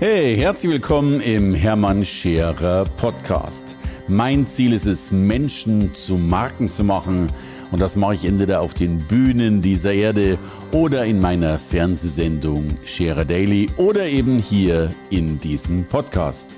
Hey, 0.00 0.36
herzlich 0.36 0.72
willkommen 0.72 1.20
im 1.20 1.54
Hermann 1.54 2.04
Scherer 2.04 2.84
Podcast. 2.96 3.76
Mein 4.08 4.44
Ziel 4.44 4.72
ist 4.72 4.86
es, 4.86 5.12
Menschen 5.12 5.94
zu 5.94 6.16
Marken 6.16 6.68
zu 6.68 6.82
machen. 6.82 7.28
Und 7.70 7.80
das 7.80 7.94
mache 7.94 8.14
ich 8.14 8.24
entweder 8.24 8.60
auf 8.60 8.74
den 8.74 8.98
Bühnen 8.98 9.62
dieser 9.62 9.92
Erde 9.92 10.36
oder 10.72 11.04
in 11.04 11.20
meiner 11.20 11.58
Fernsehsendung 11.58 12.70
Scherer 12.84 13.24
Daily 13.24 13.70
oder 13.76 14.04
eben 14.06 14.36
hier 14.40 14.90
in 15.10 15.38
diesem 15.38 15.84
Podcast. 15.84 16.48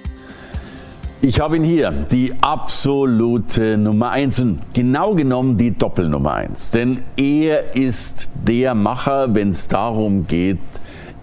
Ich 1.21 1.39
habe 1.39 1.57
ihn 1.57 1.65
hier, 1.65 1.91
die 1.91 2.33
absolute 2.41 3.77
Nummer 3.77 4.13
eins 4.13 4.41
und 4.41 4.61
genau 4.73 5.15
genommen 5.15 5.59
die 5.59 5.73
Doppelnummer 5.73 6.33
eins. 6.33 6.71
Denn 6.71 7.03
er 7.19 7.77
ist 7.77 8.31
der 8.47 8.75
Macher, 8.75 9.35
wenn 9.35 9.51
es 9.51 9.69
darum 9.69 10.27
geht, 10.27 10.59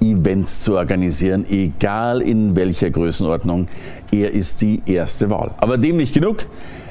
Events 0.03 0.61
zu 0.61 0.75
organisieren, 0.75 1.45
egal 1.49 2.21
in 2.21 2.55
welcher 2.55 2.89
Größenordnung. 2.89 3.67
Er 4.11 4.31
ist 4.31 4.61
die 4.61 4.81
erste 4.85 5.29
Wahl. 5.29 5.51
Aber 5.57 5.77
dem 5.77 5.97
nicht 5.97 6.13
genug. 6.13 6.45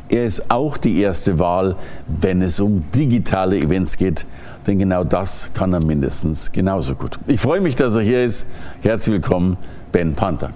Er 0.09 0.25
ist 0.25 0.51
auch 0.51 0.77
die 0.77 1.01
erste 1.01 1.39
Wahl, 1.39 1.77
wenn 2.07 2.43
es 2.43 2.61
um 2.61 2.85
digitale 2.95 3.59
Events 3.59 3.97
geht. 3.97 4.27
Denn 4.67 4.79
genau 4.79 5.05
das 5.05 5.51
kann 5.55 5.73
er 5.73 5.85
mindestens 5.85 6.53
genauso 6.53 6.95
gut. 6.95 7.19
Ich 7.27 7.41
freue 7.41 7.61
mich, 7.61 7.77
dass 7.77 7.97
er 7.97 8.03
hier 8.03 8.25
ist. 8.25 8.47
Herzlich 8.83 9.15
willkommen, 9.15 9.57
Ben 9.91 10.15
Panther. 10.15 10.51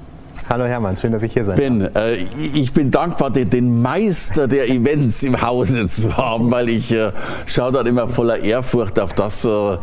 Hallo 0.48 0.64
Hermann, 0.64 0.96
schön, 0.96 1.10
dass 1.10 1.24
ich 1.24 1.32
hier 1.32 1.44
sein 1.44 1.56
Ben, 1.56 1.80
äh, 1.96 2.14
ich 2.14 2.72
bin 2.72 2.92
dankbar, 2.92 3.30
den 3.30 3.82
Meister 3.82 4.46
der 4.46 4.68
Events 4.68 5.24
im 5.24 5.42
Hause 5.42 5.86
zu 5.88 6.16
haben, 6.16 6.52
weil 6.52 6.68
ich 6.68 6.92
äh, 6.92 7.10
schaue 7.46 7.72
dann 7.72 7.86
immer 7.86 8.06
voller 8.06 8.38
Ehrfurcht 8.38 9.00
auf 9.00 9.12
das, 9.12 9.44
äh, 9.44 9.76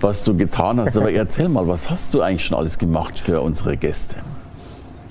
was 0.00 0.22
du 0.22 0.36
getan 0.36 0.78
hast. 0.78 0.96
Aber 0.96 1.10
erzähl 1.10 1.48
mal, 1.48 1.66
was 1.66 1.90
hast 1.90 2.14
du 2.14 2.20
eigentlich 2.20 2.44
schon 2.44 2.56
alles 2.56 2.78
gemacht 2.78 3.18
für 3.18 3.40
unsere 3.40 3.76
Gäste? 3.76 4.14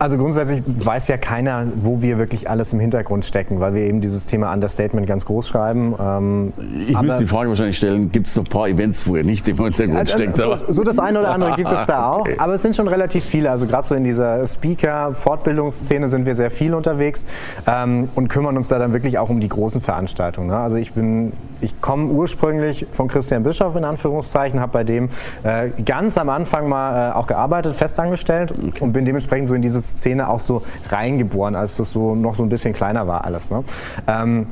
Also 0.03 0.17
grundsätzlich 0.17 0.61
weiß 0.65 1.07
ja 1.07 1.15
keiner, 1.15 1.65
wo 1.75 2.01
wir 2.01 2.17
wirklich 2.17 2.49
alles 2.49 2.73
im 2.73 2.81
Hintergrund 2.81 3.23
stecken, 3.23 3.61
weil 3.61 3.73
wir 3.73 3.83
eben 3.83 4.01
dieses 4.01 4.25
Thema 4.25 4.51
Understatement 4.51 5.07
ganz 5.07 5.25
groß 5.25 5.47
schreiben. 5.47 5.95
Ähm, 5.97 6.51
ich 6.89 7.01
müsste 7.01 7.19
die 7.19 7.27
Frage 7.27 7.47
wahrscheinlich 7.47 7.77
stellen, 7.77 8.11
gibt 8.11 8.27
es 8.27 8.35
noch 8.35 8.43
ein 8.43 8.49
paar 8.49 8.67
Events, 8.67 9.07
wo 9.07 9.15
ihr 9.15 9.23
nicht 9.23 9.47
im 9.47 9.55
Hintergrund 9.55 9.97
also, 9.97 10.13
steckt? 10.15 10.35
So, 10.35 10.55
so, 10.55 10.83
das 10.83 10.99
eine 10.99 11.21
oder 11.21 11.31
andere 11.31 11.55
gibt 11.55 11.71
es 11.71 11.85
da 11.85 12.11
auch, 12.11 12.19
okay. 12.19 12.35
aber 12.37 12.55
es 12.55 12.61
sind 12.61 12.75
schon 12.75 12.89
relativ 12.89 13.23
viele. 13.23 13.49
Also 13.49 13.65
gerade 13.65 13.87
so 13.87 13.95
in 13.95 14.03
dieser 14.03 14.45
Speaker-Fortbildungsszene 14.45 16.09
sind 16.09 16.25
wir 16.25 16.35
sehr 16.35 16.51
viel 16.51 16.73
unterwegs 16.73 17.25
ähm, 17.65 18.09
und 18.13 18.27
kümmern 18.27 18.57
uns 18.57 18.67
da 18.67 18.79
dann 18.79 18.91
wirklich 18.91 19.19
auch 19.19 19.29
um 19.29 19.39
die 19.39 19.47
großen 19.47 19.79
Veranstaltungen. 19.79 20.49
Ne? 20.49 20.57
Also 20.57 20.75
ich 20.75 20.91
bin, 20.91 21.31
ich 21.63 21.81
komme 21.81 22.07
ursprünglich 22.07 22.85
von 22.91 23.07
Christian 23.07 23.43
Bischoff 23.43 23.75
in 23.75 23.85
Anführungszeichen, 23.85 24.59
habe 24.59 24.71
bei 24.73 24.83
dem 24.83 25.09
äh, 25.43 25.69
ganz 25.83 26.17
am 26.17 26.29
Anfang 26.29 26.67
mal 26.67 27.11
äh, 27.11 27.13
auch 27.13 27.27
gearbeitet, 27.27 27.75
festangestellt 27.75 28.51
okay. 28.51 28.79
und 28.81 28.93
bin 28.93 29.05
dementsprechend 29.05 29.47
so 29.47 29.53
in 29.53 29.61
dieses 29.61 29.91
Szene 29.91 30.29
auch 30.29 30.39
so 30.39 30.63
reingeboren, 30.89 31.55
als 31.55 31.77
das 31.77 31.91
so 31.91 32.15
noch 32.15 32.35
so 32.35 32.43
ein 32.43 32.49
bisschen 32.49 32.73
kleiner 32.73 33.07
war 33.07 33.23
alles. 33.25 33.49
Ne? 33.49 33.63
Ähm, 34.07 34.47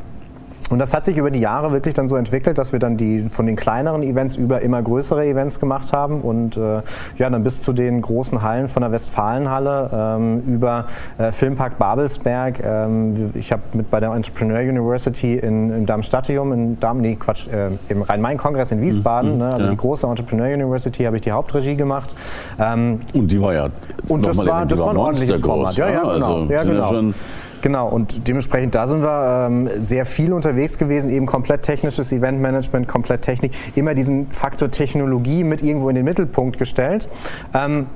und 0.72 0.80
das 0.80 0.94
hat 0.94 1.05
sich 1.05 1.17
über 1.17 1.31
die 1.31 1.41
Jahre 1.41 1.72
wirklich 1.73 1.94
dann 1.94 2.08
so 2.08 2.16
entwickelt, 2.16 2.58
dass 2.58 2.72
wir 2.72 2.80
dann 2.80 2.97
die 2.97 3.19
von 3.30 3.45
den 3.45 3.55
kleineren 3.55 4.03
Events 4.03 4.38
über 4.38 4.61
immer 4.61 4.81
größere 4.81 5.25
Events 5.25 5.59
gemacht 5.59 5.91
haben 5.91 6.22
und 6.22 6.55
äh, 6.55 6.81
ja 7.17 7.30
dann 7.30 7.44
bis 7.44 7.61
zu 7.61 7.73
den 7.73 8.02
großen 8.02 8.41
Hallen 8.41 8.69
von 8.69 8.81
der 8.81 8.92
Westfalenhalle 8.92 9.89
ähm, 9.94 10.44
über 10.47 10.86
äh, 11.17 11.31
Filmpark 11.31 11.77
Babelsberg. 11.77 12.64
Ähm, 12.64 13.31
ich 13.33 13.52
habe 13.52 13.61
mit 13.73 13.92
bei 13.92 13.99
der 13.99 14.11
Entrepreneur 14.14 14.61
University 14.61 15.36
in, 15.36 15.72
im 15.72 15.86
Darmstadtium 15.86 16.53
in 16.53 16.80
Darm, 16.80 17.02
nee 17.02 17.16
Quatsch, 17.16 17.47
äh, 17.47 17.72
im 17.89 18.02
Rhein-Main-Kongress 18.02 18.72
in 18.72 18.81
Wiesbaden, 18.81 19.33
mhm, 19.33 19.38
ne, 19.39 19.53
also 19.53 19.66
ja. 19.66 19.72
die 19.72 19.77
große 19.77 20.08
Entrepreneur 20.08 20.53
University, 20.53 21.03
habe 21.03 21.17
ich 21.17 21.22
die 21.22 21.31
Hauptregie 21.31 21.75
gemacht. 21.75 22.16
Ähm, 22.59 23.02
und 23.14 23.30
die 23.30 23.42
war 23.42 23.53
ja 23.53 23.67
und 24.08 24.25
das 24.25 24.38
war, 24.38 24.66
das 24.66 24.80
war 24.80 24.92
ein 24.92 24.97
ordentliches 24.97 25.42
Format. 25.42 25.75
Ja, 25.75 25.89
ja, 25.89 26.05
ne? 26.05 26.14
genau. 26.14 26.36
Also, 26.36 26.53
ja, 26.53 26.64
genau. 26.64 27.14
Genau, 27.62 27.88
und 27.88 28.28
dementsprechend 28.28 28.73
da 28.73 28.88
sind 28.88 29.04
wir 29.04 29.48
ähm, 29.48 29.70
sehr 29.78 30.06
viel 30.06 30.34
unterwegs 30.34 30.78
gewesen, 30.78 31.11
eben 31.11 31.27
komplett 31.27 31.61
technisches 31.61 32.11
Eventmanagement, 32.11 32.88
komplett 32.88 33.22
Technik, 33.22 33.52
immer 33.76 33.94
diesen 33.94 34.32
Faktor 34.32 34.72
Technologie 34.72 35.44
mit 35.44 35.61
irgendwo 35.61 35.89
in 35.89 35.95
den 35.95 36.05
Mittelpunkt 36.05 36.58
gestellt. 36.58 37.08
Ähm, 37.54 37.88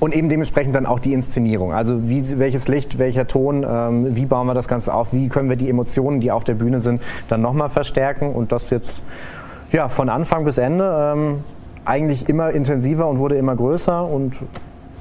und 0.00 0.14
eben 0.14 0.28
dementsprechend 0.28 0.76
dann 0.76 0.86
auch 0.86 1.00
die 1.00 1.12
Inszenierung. 1.12 1.72
Also 1.72 2.08
wie, 2.08 2.38
welches 2.38 2.68
Licht, 2.68 3.00
welcher 3.00 3.26
Ton, 3.26 3.66
ähm, 3.68 4.16
wie 4.16 4.26
bauen 4.26 4.46
wir 4.46 4.54
das 4.54 4.68
Ganze 4.68 4.94
auf, 4.94 5.12
wie 5.12 5.28
können 5.28 5.48
wir 5.48 5.56
die 5.56 5.68
Emotionen, 5.68 6.20
die 6.20 6.30
auf 6.30 6.44
der 6.44 6.54
Bühne 6.54 6.78
sind, 6.78 7.02
dann 7.26 7.42
nochmal 7.42 7.68
verstärken 7.68 8.32
und 8.32 8.52
das 8.52 8.70
jetzt 8.70 9.02
ja, 9.72 9.88
von 9.88 10.08
Anfang 10.08 10.44
bis 10.44 10.58
Ende 10.58 11.14
ähm, 11.16 11.38
eigentlich 11.84 12.28
immer 12.28 12.50
intensiver 12.50 13.08
und 13.08 13.18
wurde 13.18 13.36
immer 13.36 13.56
größer 13.56 14.06
und 14.06 14.40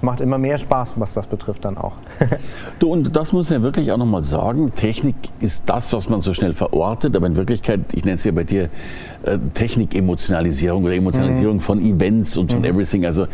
macht 0.01 0.21
immer 0.21 0.37
mehr 0.37 0.57
Spaß, 0.57 0.93
was 0.95 1.13
das 1.13 1.27
betrifft 1.27 1.65
dann 1.65 1.77
auch. 1.77 1.93
du, 2.79 2.91
und 2.91 3.15
das 3.15 3.33
muss 3.33 3.49
man 3.49 3.59
ja 3.59 3.63
wirklich 3.63 3.91
auch 3.91 3.97
nochmal 3.97 4.23
sagen, 4.23 4.73
Technik 4.75 5.15
ist 5.39 5.63
das, 5.67 5.93
was 5.93 6.09
man 6.09 6.21
so 6.21 6.33
schnell 6.33 6.53
verortet, 6.53 7.15
aber 7.15 7.27
in 7.27 7.35
Wirklichkeit, 7.35 7.81
ich 7.93 8.05
nenne 8.05 8.15
es 8.15 8.23
ja 8.23 8.31
bei 8.31 8.43
dir 8.43 8.69
äh, 9.23 9.37
Technik-Emotionalisierung 9.53 10.83
oder 10.83 10.93
Emotionalisierung 10.93 11.55
mhm. 11.55 11.61
von 11.61 11.81
Events 11.81 12.37
und 12.37 12.51
von 12.51 12.61
mhm. 12.61 12.65
Everything. 12.65 13.05
Also 13.05 13.27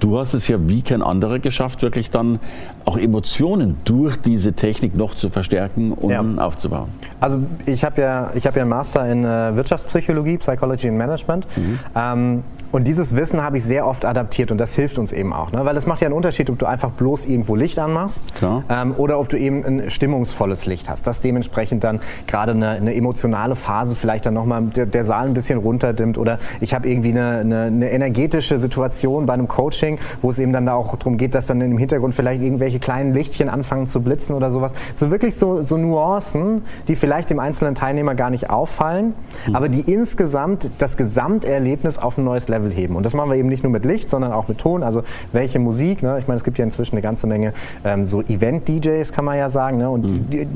du 0.00 0.18
hast 0.18 0.34
es 0.34 0.48
ja 0.48 0.56
wie 0.68 0.82
kein 0.82 1.02
anderer 1.02 1.38
geschafft, 1.38 1.82
wirklich 1.82 2.10
dann 2.10 2.38
auch 2.84 2.96
Emotionen 2.96 3.76
durch 3.84 4.16
diese 4.16 4.52
Technik 4.52 4.96
noch 4.96 5.14
zu 5.14 5.28
verstärken 5.28 5.92
und 5.92 6.10
ja. 6.10 6.22
aufzubauen. 6.44 6.88
Also 7.20 7.40
ich 7.66 7.84
habe 7.84 8.00
ja, 8.00 8.30
hab 8.34 8.56
ja 8.56 8.62
einen 8.62 8.70
Master 8.70 9.10
in 9.10 9.24
äh, 9.24 9.56
Wirtschaftspsychologie, 9.56 10.38
Psychology 10.38 10.88
and 10.88 10.98
Management. 10.98 11.46
Mhm. 11.56 11.78
Ähm, 11.94 12.42
und 12.70 12.86
dieses 12.86 13.16
Wissen 13.16 13.42
habe 13.42 13.56
ich 13.56 13.64
sehr 13.64 13.86
oft 13.86 14.04
adaptiert 14.04 14.50
und 14.50 14.58
das 14.58 14.74
hilft 14.74 14.98
uns 14.98 15.12
eben 15.12 15.32
auch. 15.32 15.52
Ne? 15.52 15.64
Weil 15.64 15.76
es 15.76 15.86
macht 15.86 16.00
ja 16.00 16.06
einen 16.06 16.14
Unterschied, 16.14 16.50
ob 16.50 16.58
du 16.58 16.66
einfach 16.66 16.90
bloß 16.90 17.24
irgendwo 17.24 17.56
Licht 17.56 17.78
anmachst 17.78 18.32
ähm, 18.68 18.94
oder 18.96 19.18
ob 19.18 19.28
du 19.28 19.38
eben 19.38 19.64
ein 19.64 19.90
stimmungsvolles 19.90 20.66
Licht 20.66 20.88
hast. 20.88 21.06
Das 21.06 21.20
dementsprechend 21.20 21.82
dann 21.84 22.00
gerade 22.26 22.52
eine, 22.52 22.70
eine 22.70 22.94
emotionale 22.94 23.56
Phase 23.56 23.96
vielleicht 23.96 24.26
dann 24.26 24.34
nochmal 24.34 24.62
der, 24.64 24.86
der 24.86 25.04
Saal 25.04 25.26
ein 25.26 25.34
bisschen 25.34 25.58
runterdimmt 25.58 26.18
oder 26.18 26.38
ich 26.60 26.74
habe 26.74 26.88
irgendwie 26.88 27.10
eine, 27.10 27.38
eine, 27.38 27.62
eine, 27.62 27.90
energetische 27.90 28.58
Situation 28.58 29.24
bei 29.26 29.32
einem 29.32 29.48
Coaching, 29.48 29.98
wo 30.20 30.30
es 30.30 30.38
eben 30.38 30.52
dann 30.52 30.66
da 30.66 30.74
auch 30.74 30.94
darum 30.96 31.16
geht, 31.16 31.34
dass 31.34 31.46
dann 31.46 31.60
im 31.60 31.78
Hintergrund 31.78 32.14
vielleicht 32.14 32.42
irgendwelche 32.42 32.78
kleinen 32.78 33.14
Lichtchen 33.14 33.48
anfangen 33.48 33.86
zu 33.86 34.02
blitzen 34.02 34.36
oder 34.36 34.50
sowas. 34.50 34.72
So 34.94 35.10
wirklich 35.10 35.36
so, 35.36 35.62
so 35.62 35.78
Nuancen, 35.78 36.62
die 36.86 36.96
vielleicht 36.96 37.30
dem 37.30 37.40
einzelnen 37.40 37.74
Teilnehmer 37.74 38.14
gar 38.14 38.30
nicht 38.30 38.50
auffallen, 38.50 39.14
mhm. 39.46 39.56
aber 39.56 39.68
die 39.68 39.80
insgesamt 39.80 40.70
das 40.78 40.96
Gesamterlebnis 40.96 41.96
auf 41.96 42.18
ein 42.18 42.24
neues 42.24 42.48
Level 42.48 42.57
Level 42.58 42.72
heben. 42.72 42.96
Und 42.96 43.04
das 43.04 43.14
machen 43.14 43.30
wir 43.30 43.36
eben 43.36 43.48
nicht 43.48 43.62
nur 43.62 43.72
mit 43.72 43.84
Licht, 43.84 44.08
sondern 44.08 44.32
auch 44.32 44.48
mit 44.48 44.58
Ton. 44.58 44.82
Also 44.82 45.02
welche 45.32 45.58
Musik, 45.58 46.02
ne? 46.02 46.16
ich 46.18 46.28
meine, 46.28 46.36
es 46.36 46.44
gibt 46.44 46.58
ja 46.58 46.64
inzwischen 46.64 46.94
eine 46.94 47.02
ganze 47.02 47.26
Menge 47.26 47.52
ähm, 47.84 48.06
so 48.06 48.22
Event-DJs, 48.22 49.12
kann 49.12 49.24
man 49.24 49.38
ja 49.38 49.48
sagen. 49.48 49.78
Ne? 49.78 49.88
Und 49.88 50.10
mhm. 50.10 50.30
die, 50.30 50.46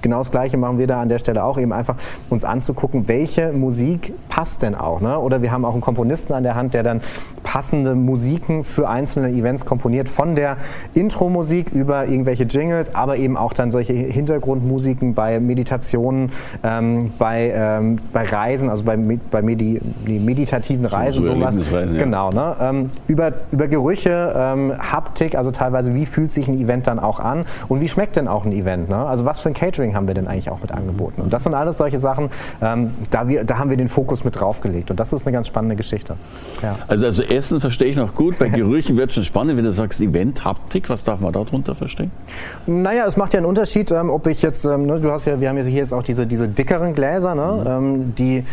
genau 0.00 0.18
das 0.18 0.30
Gleiche 0.30 0.56
machen 0.56 0.78
wir 0.78 0.86
da 0.86 1.00
an 1.00 1.08
der 1.08 1.18
Stelle 1.18 1.44
auch, 1.44 1.58
eben 1.58 1.72
einfach 1.72 1.96
uns 2.30 2.44
anzugucken, 2.44 3.08
welche 3.08 3.52
Musik 3.52 4.12
passt 4.28 4.62
denn 4.62 4.74
auch. 4.74 5.00
Ne? 5.00 5.18
Oder 5.18 5.42
wir 5.42 5.50
haben 5.50 5.64
auch 5.64 5.72
einen 5.72 5.80
Komponisten 5.80 6.32
an 6.32 6.42
der 6.42 6.54
Hand, 6.54 6.74
der 6.74 6.82
dann 6.82 7.00
passende 7.42 7.94
Musiken 7.94 8.64
für 8.64 8.88
einzelne 8.88 9.28
Events 9.28 9.64
komponiert, 9.66 10.08
von 10.08 10.34
der 10.34 10.56
Intro-Musik 10.94 11.70
über 11.72 12.06
irgendwelche 12.06 12.44
Jingles, 12.44 12.94
aber 12.94 13.16
eben 13.16 13.36
auch 13.36 13.52
dann 13.52 13.70
solche 13.70 13.92
Hintergrundmusiken 13.92 15.14
bei 15.14 15.40
Meditationen, 15.40 16.30
ähm, 16.62 17.12
bei, 17.18 17.52
ähm, 17.54 17.96
bei 18.12 18.24
Reisen, 18.24 18.70
also 18.70 18.84
bei, 18.84 18.96
bei 19.30 19.42
Medi 19.42 19.80
meditativen 20.06 20.86
Reisen, 20.86 21.24
so 21.24 21.34
sowas. 21.50 21.90
Ja. 21.90 21.98
Genau, 21.98 22.30
ne? 22.30 22.56
Ähm, 22.60 22.90
über, 23.08 23.32
über 23.50 23.68
Gerüche, 23.68 24.32
ähm, 24.36 24.72
Haptik, 24.78 25.34
also 25.34 25.50
teilweise, 25.50 25.94
wie 25.94 26.06
fühlt 26.06 26.32
sich 26.32 26.48
ein 26.48 26.58
Event 26.58 26.86
dann 26.86 26.98
auch 26.98 27.20
an 27.20 27.44
und 27.68 27.80
wie 27.80 27.88
schmeckt 27.88 28.16
denn 28.16 28.28
auch 28.28 28.44
ein 28.44 28.52
Event? 28.52 28.88
Ne? 28.88 28.96
Also 28.96 29.24
was 29.24 29.40
für 29.40 29.48
ein 29.48 29.54
Catering 29.54 29.94
haben 29.94 30.06
wir 30.06 30.14
denn 30.14 30.26
eigentlich 30.26 30.50
auch 30.50 30.60
mit 30.60 30.72
angeboten? 30.72 31.22
Und 31.22 31.32
das 31.32 31.42
sind 31.42 31.54
alles 31.54 31.78
solche 31.78 31.98
Sachen, 31.98 32.30
ähm, 32.60 32.90
da, 33.10 33.28
wir, 33.28 33.44
da 33.44 33.58
haben 33.58 33.70
wir 33.70 33.76
den 33.76 33.88
Fokus 33.88 34.24
mit 34.24 34.38
draufgelegt. 34.38 34.90
Und 34.90 35.00
das 35.00 35.12
ist 35.12 35.26
eine 35.26 35.32
ganz 35.32 35.46
spannende 35.46 35.76
Geschichte. 35.76 36.16
Ja. 36.62 36.76
Also, 36.88 37.06
also 37.06 37.22
Essen 37.22 37.60
verstehe 37.60 37.88
ich 37.88 37.96
noch 37.96 38.14
gut. 38.14 38.38
Bei 38.38 38.48
Gerüchen 38.48 38.96
wird 38.96 39.10
es 39.10 39.14
schon 39.14 39.24
spannend, 39.24 39.56
wenn 39.56 39.64
du 39.64 39.72
sagst 39.72 40.00
Event, 40.00 40.44
Haptik. 40.44 40.88
Was 40.90 41.04
darf 41.04 41.20
man 41.20 41.32
darunter 41.32 41.74
verstehen? 41.74 42.10
Naja, 42.66 43.04
es 43.06 43.16
macht 43.16 43.32
ja 43.32 43.38
einen 43.38 43.46
Unterschied, 43.46 43.90
ähm, 43.90 44.10
ob 44.10 44.26
ich 44.26 44.42
jetzt, 44.42 44.64
ähm, 44.64 44.86
ne, 44.86 45.00
du 45.00 45.10
hast 45.10 45.24
ja, 45.24 45.40
wir 45.40 45.48
haben 45.48 45.56
ja 45.56 45.64
hier 45.64 45.78
jetzt 45.78 45.92
auch 45.92 46.02
diese, 46.02 46.26
diese 46.26 46.48
dickeren 46.48 46.94
Gläser, 46.94 47.34
ne, 47.34 47.60
mhm. 47.60 47.84
ähm, 47.84 48.14
die 48.16 48.44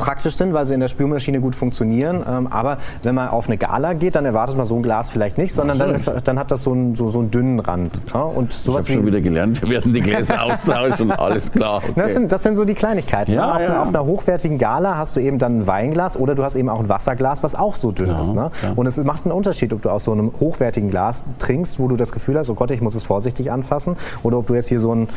praktisch 0.00 0.34
sind, 0.36 0.54
weil 0.54 0.64
sie 0.64 0.72
in 0.72 0.80
der 0.80 0.88
Spülmaschine 0.88 1.40
gut 1.40 1.54
funktionieren. 1.54 2.24
Ähm, 2.26 2.46
aber 2.46 2.78
wenn 3.02 3.14
man 3.14 3.28
auf 3.28 3.48
eine 3.48 3.58
Gala 3.58 3.92
geht, 3.92 4.16
dann 4.16 4.24
erwartet 4.24 4.56
man 4.56 4.64
so 4.64 4.74
ein 4.74 4.82
Glas 4.82 5.10
vielleicht 5.10 5.36
nicht, 5.36 5.52
sondern 5.52 5.78
dann, 5.78 5.94
ist, 5.94 6.10
dann, 6.24 6.38
hat 6.38 6.50
das 6.50 6.64
so 6.64 6.72
einen, 6.72 6.94
so, 6.94 7.10
so 7.10 7.18
einen 7.18 7.30
dünnen 7.30 7.60
Rand. 7.60 8.00
Ja? 8.12 8.22
Und 8.22 8.52
sowas 8.52 8.86
ich 8.86 8.92
habe 8.92 9.00
schon 9.00 9.06
wieder 9.06 9.20
gelernt, 9.20 9.60
wir 9.60 9.68
werden 9.68 9.92
die 9.92 10.00
Gläser 10.00 10.42
austauschen, 10.42 11.12
alles 11.12 11.52
klar. 11.52 11.76
Okay. 11.76 11.92
Das, 11.96 12.14
sind, 12.14 12.32
das 12.32 12.42
sind 12.42 12.56
so 12.56 12.64
die 12.64 12.74
Kleinigkeiten. 12.74 13.32
Ja, 13.32 13.46
ne? 13.46 13.54
auf, 13.54 13.60
ja. 13.60 13.68
Einer, 13.68 13.82
auf, 13.82 13.88
einer 13.88 14.04
hochwertigen 14.06 14.56
Gala 14.56 14.96
hast 14.96 15.16
du 15.16 15.20
eben 15.20 15.38
dann 15.38 15.58
ein 15.58 15.66
Weinglas 15.66 16.18
oder 16.18 16.34
du 16.34 16.42
hast 16.42 16.56
eben 16.56 16.70
auch 16.70 16.80
ein 16.80 16.88
Wasserglas, 16.88 17.42
was 17.42 17.54
auch 17.54 17.74
so 17.74 17.92
dünn 17.92 18.08
ja, 18.08 18.20
ist. 18.20 18.32
Ne? 18.32 18.50
Und 18.76 18.86
es 18.86 18.96
macht 19.04 19.26
einen 19.26 19.32
Unterschied, 19.32 19.72
ob 19.74 19.82
du 19.82 19.90
aus 19.90 20.04
so 20.04 20.12
einem 20.12 20.32
hochwertigen 20.40 20.90
Glas 20.90 21.26
trinkst, 21.38 21.78
wo 21.78 21.88
du 21.88 21.96
das 21.96 22.10
Gefühl 22.10 22.38
hast, 22.38 22.48
oh 22.48 22.54
Gott, 22.54 22.70
ich 22.70 22.80
muss 22.80 22.94
es 22.94 23.02
vorsichtig 23.02 23.52
anfassen, 23.52 23.96
oder 24.22 24.38
ob 24.38 24.46
du 24.46 24.54
jetzt 24.54 24.68
hier 24.68 24.80
so 24.80 24.92
einen, 24.92 25.08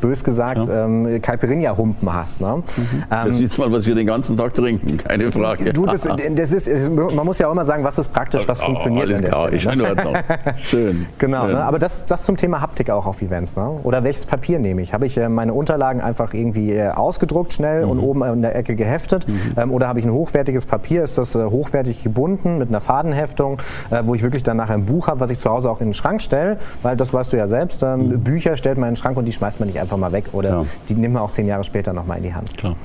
bös 0.00 0.22
gesagt, 0.22 0.68
ähm, 0.70 1.20
Caipirinha-Humpen 1.20 2.12
hast. 2.12 2.40
Ne? 2.40 2.56
Mhm. 2.56 3.02
Ähm, 3.10 3.28
das 3.28 3.40
ist 3.40 3.58
mal, 3.58 3.72
was 3.72 3.86
wir 3.86 3.94
den 3.94 4.06
ganzen 4.06 4.19
ganzen 4.20 4.36
Tag 4.36 4.54
trinken, 4.54 4.98
keine 4.98 5.32
Frage. 5.32 5.72
Du, 5.72 5.86
das, 5.86 6.02
das 6.02 6.52
ist, 6.52 6.90
man 6.90 7.24
muss 7.24 7.38
ja 7.38 7.48
auch 7.48 7.52
immer 7.52 7.64
sagen, 7.64 7.84
was 7.84 7.98
ist 7.98 8.12
praktisch, 8.12 8.46
was 8.46 8.60
oh, 8.60 8.66
funktioniert. 8.66 9.08
Alles 9.08 9.22
klar, 9.22 9.50
ist 9.50 9.64
in 9.64 9.80
Ordnung. 9.80 10.16
Schön. 10.58 11.06
Genau, 11.18 11.44
Schön. 11.44 11.54
Ne? 11.54 11.64
aber 11.64 11.78
das, 11.78 12.06
das 12.06 12.24
zum 12.24 12.36
Thema 12.36 12.60
Haptik 12.60 12.90
auch 12.90 13.06
auf 13.06 13.20
Events. 13.20 13.56
Ne? 13.56 13.68
Oder 13.82 14.04
welches 14.04 14.26
Papier 14.26 14.58
nehme 14.58 14.80
ich? 14.80 14.92
Habe 14.92 15.06
ich 15.06 15.16
äh, 15.16 15.28
meine 15.28 15.52
Unterlagen 15.52 16.00
einfach 16.00 16.34
irgendwie 16.34 16.72
äh, 16.72 16.88
ausgedruckt 16.88 17.52
schnell 17.52 17.84
mhm. 17.84 17.90
und 17.90 17.98
oben 18.00 18.22
in 18.22 18.42
der 18.42 18.54
Ecke 18.56 18.74
geheftet? 18.74 19.26
Mhm. 19.28 19.54
Ähm, 19.56 19.70
oder 19.72 19.88
habe 19.88 19.98
ich 19.98 20.04
ein 20.04 20.12
hochwertiges 20.12 20.66
Papier? 20.66 21.02
Ist 21.02 21.18
das 21.18 21.34
äh, 21.34 21.44
hochwertig 21.44 22.02
gebunden 22.02 22.58
mit 22.58 22.68
einer 22.68 22.80
Fadenheftung, 22.80 23.58
wo 24.02 24.14
ich 24.14 24.22
wirklich 24.22 24.42
dann 24.42 24.56
nachher 24.56 24.74
ein 24.74 24.86
Buch 24.86 25.08
habe, 25.08 25.20
was 25.20 25.30
ich 25.30 25.38
zu 25.38 25.50
Hause 25.50 25.70
auch 25.70 25.80
in 25.80 25.88
den 25.88 25.94
Schrank 25.94 26.20
stelle? 26.20 26.58
Weil 26.82 26.96
das 26.96 27.12
weißt 27.12 27.32
du 27.32 27.36
ja 27.36 27.46
selbst, 27.46 27.82
ähm, 27.82 28.08
mhm. 28.08 28.20
Bücher 28.20 28.56
stellt 28.56 28.78
man 28.78 28.88
in 28.88 28.94
den 28.94 28.96
Schrank 28.96 29.16
und 29.16 29.24
die 29.24 29.32
schmeißt 29.32 29.60
man 29.60 29.68
nicht 29.68 29.80
einfach 29.80 29.96
mal 29.96 30.12
weg. 30.12 30.26
Oder 30.32 30.50
ja. 30.50 30.64
die 30.88 30.94
nimmt 30.94 31.14
man 31.14 31.22
auch 31.22 31.30
zehn 31.30 31.46
Jahre 31.46 31.64
später 31.64 31.92
nochmal 31.92 32.18
in 32.18 32.24
die 32.24 32.34
Hand. 32.34 32.56
Klar. 32.56 32.76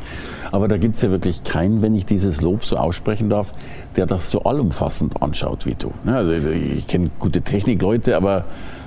Aber 0.52 0.68
da 0.68 0.78
gibt 0.78 0.96
es 0.96 1.02
ja 1.02 1.10
wirklich 1.10 1.25
keinen, 1.44 1.82
wenn 1.82 1.96
ich 1.96 2.06
dieses 2.06 2.42
Lob 2.42 2.66
so 2.66 2.78
aussprechen 2.78 3.30
darf, 3.30 3.52
der 3.96 4.06
das 4.06 4.32
so 4.32 4.44
allumfassend 4.44 5.22
anschaut 5.22 5.66
wie 5.66 5.76
du. 5.76 5.92
Ne, 6.04 6.16
also 6.16 6.32
ich 6.32 6.88
kenne 6.88 7.10
gute 7.20 7.42
Technikleute, 7.42 8.16
aber 8.16 8.46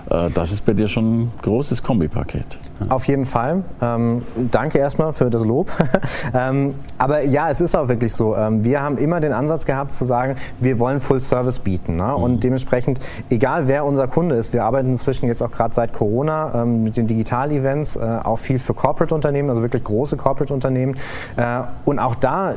das 0.08 0.52
ist 0.52 0.64
bei 0.64 0.72
dir 0.72 0.88
schon 0.88 1.22
ein 1.22 1.32
großes 1.42 1.82
Kombipaket. 1.82 2.58
Auf 2.88 3.06
jeden 3.06 3.26
Fall. 3.26 3.64
Ähm, 3.82 4.22
danke 4.50 4.78
erstmal 4.78 5.12
für 5.12 5.30
das 5.30 5.44
Lob. 5.44 5.70
ähm, 6.34 6.74
aber 6.96 7.24
ja, 7.24 7.50
es 7.50 7.60
ist 7.60 7.76
auch 7.76 7.88
wirklich 7.88 8.12
so. 8.12 8.36
Ähm, 8.36 8.64
wir 8.64 8.80
haben 8.80 8.98
immer 8.98 9.20
den 9.20 9.32
Ansatz 9.32 9.66
gehabt 9.66 9.92
zu 9.92 10.04
sagen, 10.04 10.36
wir 10.60 10.78
wollen 10.78 11.00
Full 11.00 11.20
Service 11.20 11.58
bieten. 11.58 11.96
Ne? 11.96 12.14
Und 12.14 12.36
mhm. 12.36 12.40
dementsprechend, 12.40 13.00
egal 13.30 13.68
wer 13.68 13.84
unser 13.84 14.08
Kunde 14.08 14.36
ist, 14.36 14.52
wir 14.52 14.64
arbeiten 14.64 14.90
inzwischen 14.90 15.26
jetzt 15.26 15.42
auch 15.42 15.50
gerade 15.50 15.74
seit 15.74 15.92
Corona 15.92 16.62
ähm, 16.62 16.84
mit 16.84 16.96
den 16.96 17.06
Digital-Events 17.06 17.96
äh, 17.96 18.18
auch 18.22 18.38
viel 18.38 18.58
für 18.58 18.74
Corporate-Unternehmen, 18.74 19.50
also 19.50 19.62
wirklich 19.62 19.84
große 19.84 20.16
Corporate-Unternehmen. 20.16 20.96
Äh, 21.36 21.62
und 21.84 21.98
auch 21.98 22.14
da 22.14 22.54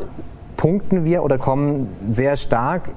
punkten 0.57 1.03
wir 1.03 1.23
oder 1.23 1.37
kommen 1.37 1.89
sehr 2.07 2.35
stark 2.35 2.91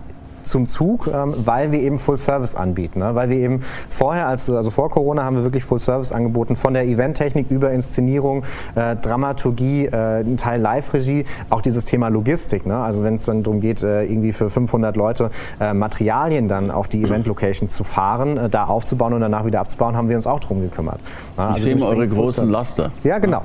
zum 0.45 0.67
Zug, 0.67 1.09
ähm, 1.13 1.35
weil 1.37 1.73
wir 1.73 1.81
eben 1.81 1.99
Full 1.99 2.17
Service 2.17 2.55
anbieten. 2.55 3.01
Ne? 3.01 3.15
Weil 3.15 3.31
wir 3.31 3.39
eben 3.39 3.61
vorher, 3.89 4.29
als, 4.29 4.51
also 4.51 4.71
vor 4.71 4.91
Corona, 4.91 5.25
haben 5.25 5.37
wir 5.37 5.45
wirklich 5.45 5.65
Full 5.65 5.81
Service 5.81 6.13
angeboten, 6.13 6.57
von 6.57 6.75
der 6.75 6.85
Eventtechnik 6.87 7.51
über 7.51 7.73
Inszenierung, 7.73 8.45
äh, 8.75 8.97
Dramaturgie, 8.97 9.87
äh, 9.87 10.21
ein 10.21 10.37
Teil 10.37 10.61
Live-Regie, 10.61 11.25
auch 11.51 11.61
dieses 11.61 11.85
Thema 11.85 12.09
Logistik. 12.09 12.67
Ne? 12.67 12.77
Also 12.77 13.03
wenn 13.03 13.17
es 13.17 13.25
dann 13.25 13.43
darum 13.43 13.61
geht, 13.61 13.83
äh, 13.83 14.05
irgendwie 14.05 14.33
für 14.33 14.51
500 14.51 14.97
Leute 14.97 15.31
äh, 15.61 15.75
Materialien 15.75 16.49
dann 16.49 16.71
auf 16.71 16.89
die 16.89 17.03
Event-Location 17.03 17.69
zu 17.69 17.85
fahren, 17.85 18.37
äh, 18.37 18.49
da 18.49 18.65
aufzubauen 18.65 19.13
und 19.13 19.21
danach 19.21 19.45
wieder 19.45 19.61
abzubauen, 19.61 19.97
haben 19.97 20.09
wir 20.09 20.17
uns 20.17 20.27
auch 20.27 20.41
drum 20.41 20.61
gekümmert. 20.61 21.01
Ne? 21.37 21.45
Also 21.45 21.57
ich 21.57 21.63
sehe 21.63 21.77
mal 21.77 21.95
eure 21.95 22.09
großen 22.09 22.49
Laster. 22.49 22.91
Ja, 23.03 23.19
genau. 23.19 23.43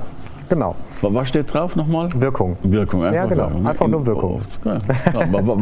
Genau. 0.50 0.74
Was 1.00 1.28
steht 1.28 1.54
drauf 1.54 1.76
nochmal? 1.76 2.08
Wirkung. 2.14 2.56
Wirkung, 2.64 3.04
einfach. 3.04 3.14
Ja, 3.14 3.26
genau. 3.26 3.68
Einfach 3.68 3.86
nur 3.86 4.04
Wirkung. 4.04 4.42
Oh, 4.64 4.68
ja, 4.68 4.80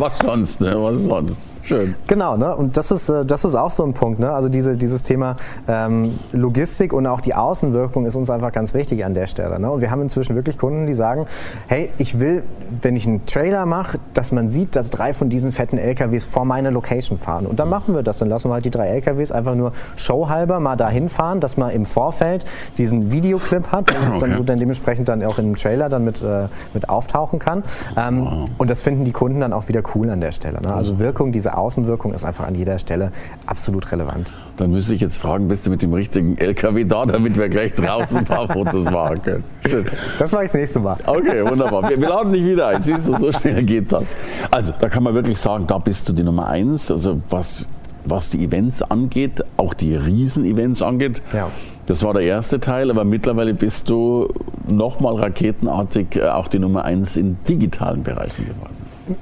was 0.00 0.18
sonst? 0.18 0.60
Ne? 0.62 0.74
Was 0.82 1.02
sonst? 1.02 1.34
Schön. 1.68 1.94
Genau, 2.06 2.38
ne? 2.38 2.56
und 2.56 2.78
das 2.78 2.90
ist, 2.90 3.10
äh, 3.10 3.26
das 3.26 3.44
ist 3.44 3.54
auch 3.54 3.70
so 3.70 3.84
ein 3.84 3.92
Punkt. 3.92 4.20
Ne? 4.20 4.30
Also 4.30 4.48
diese, 4.48 4.74
dieses 4.74 5.02
Thema 5.02 5.36
ähm, 5.68 6.18
Logistik 6.32 6.94
und 6.94 7.06
auch 7.06 7.20
die 7.20 7.34
Außenwirkung 7.34 8.06
ist 8.06 8.16
uns 8.16 8.30
einfach 8.30 8.52
ganz 8.52 8.72
wichtig 8.72 9.04
an 9.04 9.12
der 9.12 9.26
Stelle. 9.26 9.60
Ne? 9.60 9.70
Und 9.70 9.82
wir 9.82 9.90
haben 9.90 10.00
inzwischen 10.00 10.34
wirklich 10.34 10.56
Kunden, 10.56 10.86
die 10.86 10.94
sagen, 10.94 11.26
hey, 11.66 11.88
ich 11.98 12.20
will, 12.20 12.42
wenn 12.70 12.96
ich 12.96 13.06
einen 13.06 13.26
Trailer 13.26 13.66
mache, 13.66 13.98
dass 14.14 14.32
man 14.32 14.50
sieht, 14.50 14.76
dass 14.76 14.88
drei 14.88 15.12
von 15.12 15.28
diesen 15.28 15.52
fetten 15.52 15.76
LKWs 15.76 16.24
vor 16.24 16.46
meine 16.46 16.70
Location 16.70 17.18
fahren. 17.18 17.44
Und 17.44 17.60
dann 17.60 17.68
machen 17.68 17.94
wir 17.94 18.02
das. 18.02 18.16
Dann 18.16 18.30
lassen 18.30 18.48
wir 18.48 18.54
halt 18.54 18.64
die 18.64 18.70
drei 18.70 18.88
LKWs 18.88 19.30
einfach 19.30 19.54
nur 19.54 19.72
showhalber 19.96 20.60
mal 20.60 20.76
dahin 20.76 21.10
fahren, 21.10 21.40
dass 21.40 21.58
man 21.58 21.70
im 21.72 21.84
Vorfeld 21.84 22.46
diesen 22.78 23.12
Videoclip 23.12 23.72
hat 23.72 23.94
und 24.10 24.16
okay. 24.16 24.30
dann, 24.30 24.46
dann 24.46 24.58
dementsprechend 24.58 25.10
dann 25.10 25.22
auch 25.22 25.38
im 25.38 25.54
Trailer 25.54 25.90
dann 25.90 26.02
mit, 26.02 26.22
äh, 26.22 26.46
mit 26.72 26.88
auftauchen 26.88 27.38
kann. 27.38 27.62
Ähm, 27.94 28.24
wow. 28.24 28.48
Und 28.56 28.70
das 28.70 28.80
finden 28.80 29.04
die 29.04 29.12
Kunden 29.12 29.40
dann 29.40 29.52
auch 29.52 29.68
wieder 29.68 29.82
cool 29.94 30.08
an 30.08 30.22
der 30.22 30.32
Stelle. 30.32 30.62
Ne? 30.62 30.72
Also 30.72 30.98
Wirkung, 30.98 31.30
diese 31.30 31.57
Außenwirkung 31.58 32.12
ist 32.12 32.24
einfach 32.24 32.46
an 32.46 32.54
jeder 32.54 32.78
Stelle 32.78 33.12
absolut 33.46 33.90
relevant. 33.92 34.32
Dann 34.56 34.70
müsste 34.70 34.94
ich 34.94 35.00
jetzt 35.00 35.18
fragen, 35.18 35.48
bist 35.48 35.66
du 35.66 35.70
mit 35.70 35.82
dem 35.82 35.92
richtigen 35.92 36.38
LKW 36.38 36.84
da, 36.84 37.06
damit 37.06 37.36
wir 37.36 37.48
gleich 37.48 37.74
draußen 37.74 38.18
ein 38.18 38.24
paar 38.24 38.48
Fotos 38.52 38.90
machen 38.90 39.22
können? 39.22 39.44
Schön. 39.66 39.86
Das 40.18 40.32
mache 40.32 40.44
ich 40.44 40.50
das 40.50 40.60
nächste 40.60 40.80
Mal. 40.80 40.96
Okay, 41.06 41.48
wunderbar. 41.48 41.88
Wir, 41.88 42.00
wir 42.00 42.08
laden 42.08 42.32
nicht 42.32 42.44
wieder 42.44 42.68
ein. 42.68 42.82
Siehst 42.82 43.08
du, 43.08 43.16
so 43.16 43.32
schnell 43.32 43.62
geht 43.64 43.92
das. 43.92 44.16
Also, 44.50 44.72
da 44.78 44.88
kann 44.88 45.02
man 45.02 45.14
wirklich 45.14 45.38
sagen, 45.38 45.66
da 45.66 45.78
bist 45.78 46.08
du 46.08 46.12
die 46.12 46.22
Nummer 46.22 46.48
eins. 46.48 46.90
Also, 46.90 47.20
was, 47.30 47.68
was 48.04 48.30
die 48.30 48.44
Events 48.44 48.82
angeht, 48.82 49.44
auch 49.56 49.74
die 49.74 49.94
Riesen-Events 49.96 50.82
angeht. 50.82 51.22
Ja. 51.32 51.50
Das 51.86 52.02
war 52.02 52.12
der 52.12 52.22
erste 52.22 52.60
Teil, 52.60 52.90
aber 52.90 53.04
mittlerweile 53.04 53.54
bist 53.54 53.88
du 53.88 54.28
nochmal 54.66 55.14
raketenartig 55.16 56.16
äh, 56.16 56.28
auch 56.28 56.48
die 56.48 56.58
Nummer 56.58 56.84
eins 56.84 57.16
in 57.16 57.38
digitalen 57.48 58.02
Bereichen 58.02 58.46
geworden 58.46 58.77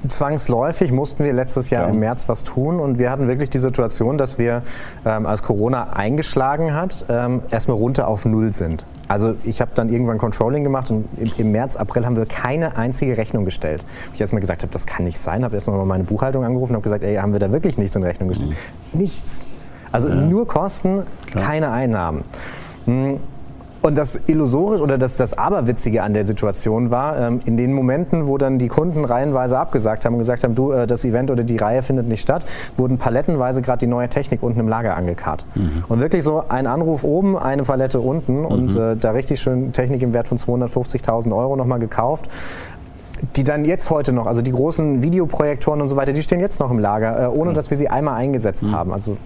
zwangsläufig 0.07 0.91
mussten 0.91 1.23
wir 1.23 1.33
letztes 1.33 1.69
Jahr 1.69 1.83
ja. 1.83 1.89
im 1.89 1.99
März 1.99 2.29
was 2.29 2.43
tun 2.43 2.79
und 2.79 2.99
wir 2.99 3.09
hatten 3.09 3.27
wirklich 3.27 3.49
die 3.49 3.59
Situation, 3.59 4.17
dass 4.17 4.37
wir, 4.37 4.63
ähm, 5.05 5.25
als 5.25 5.43
Corona 5.43 5.91
eingeschlagen 5.93 6.73
hat, 6.73 7.05
ähm, 7.09 7.41
erstmal 7.49 7.77
runter 7.77 8.07
auf 8.07 8.25
Null 8.25 8.53
sind. 8.53 8.85
Also 9.07 9.35
ich 9.43 9.61
habe 9.61 9.71
dann 9.73 9.89
irgendwann 9.89 10.17
Controlling 10.17 10.63
gemacht 10.63 10.91
und 10.91 11.07
im, 11.17 11.31
im, 11.37 11.51
März, 11.51 11.75
April 11.75 12.05
haben 12.05 12.17
wir 12.17 12.25
keine 12.25 12.75
einzige 12.75 13.17
Rechnung 13.17 13.45
gestellt. 13.45 13.85
Ich 14.13 14.21
erstmal 14.21 14.41
gesagt 14.41 14.63
habe, 14.63 14.73
das 14.73 14.85
kann 14.85 15.05
nicht 15.05 15.17
sein, 15.17 15.43
habe 15.43 15.55
erstmal 15.55 15.77
mal 15.77 15.85
meine 15.85 16.03
Buchhaltung 16.03 16.43
angerufen 16.43 16.73
und 16.73 16.77
habe 16.77 16.83
gesagt, 16.83 17.03
ey, 17.03 17.15
haben 17.15 17.33
wir 17.33 17.39
da 17.39 17.51
wirklich 17.51 17.77
nichts 17.77 17.95
in 17.95 18.03
Rechnung 18.03 18.27
gestellt? 18.29 18.51
Mhm. 18.91 18.99
Nichts. 18.99 19.45
Also 19.91 20.09
ja. 20.09 20.15
nur 20.15 20.47
Kosten, 20.47 21.03
Klar. 21.27 21.45
keine 21.45 21.71
Einnahmen. 21.71 22.21
Hm. 22.85 23.19
Und 23.81 23.97
das 23.97 24.19
Illusorisch 24.27 24.81
oder 24.81 24.97
das, 24.97 25.17
das 25.17 25.37
Aberwitzige 25.37 26.03
an 26.03 26.13
der 26.13 26.25
Situation 26.25 26.91
war, 26.91 27.17
ähm, 27.17 27.39
in 27.45 27.57
den 27.57 27.73
Momenten, 27.73 28.27
wo 28.27 28.37
dann 28.37 28.59
die 28.59 28.67
Kunden 28.67 29.05
reihenweise 29.05 29.57
abgesagt 29.57 30.05
haben 30.05 30.13
und 30.13 30.19
gesagt 30.19 30.43
haben, 30.43 30.55
du, 30.55 30.71
äh, 30.71 30.87
das 30.87 31.05
Event 31.05 31.31
oder 31.31 31.43
die 31.43 31.57
Reihe 31.57 31.81
findet 31.81 32.07
nicht 32.07 32.21
statt, 32.21 32.45
wurden 32.75 32.97
palettenweise 32.97 33.61
gerade 33.61 33.79
die 33.79 33.87
neue 33.87 34.09
Technik 34.09 34.43
unten 34.43 34.59
im 34.59 34.67
Lager 34.67 34.95
angekarrt. 34.95 35.45
Mhm. 35.55 35.83
Und 35.87 35.99
wirklich 35.99 36.23
so 36.23 36.43
ein 36.49 36.67
Anruf 36.67 37.03
oben, 37.03 37.37
eine 37.37 37.63
Palette 37.63 37.99
unten 37.99 38.39
mhm. 38.39 38.45
und 38.45 38.75
äh, 38.75 38.95
da 38.95 39.11
richtig 39.11 39.39
schön 39.39 39.71
Technik 39.71 40.01
im 40.01 40.13
Wert 40.13 40.27
von 40.27 40.37
250.000 40.37 41.35
Euro 41.35 41.55
nochmal 41.55 41.79
gekauft 41.79 42.29
die 43.35 43.43
dann 43.43 43.65
jetzt 43.65 43.89
heute 43.89 44.13
noch, 44.13 44.27
also 44.27 44.41
die 44.41 44.51
großen 44.51 45.01
Videoprojektoren 45.01 45.81
und 45.81 45.87
so 45.87 45.95
weiter, 45.95 46.13
die 46.13 46.21
stehen 46.21 46.39
jetzt 46.39 46.59
noch 46.59 46.69
im 46.69 46.79
Lager, 46.79 47.23
äh, 47.23 47.27
ohne 47.27 47.53
dass 47.53 47.69
wir 47.69 47.77
sie 47.77 47.89
einmal 47.89 48.15
eingesetzt 48.15 48.63
mhm. 48.63 48.71
haben. 48.73 48.93
Also 48.93 49.17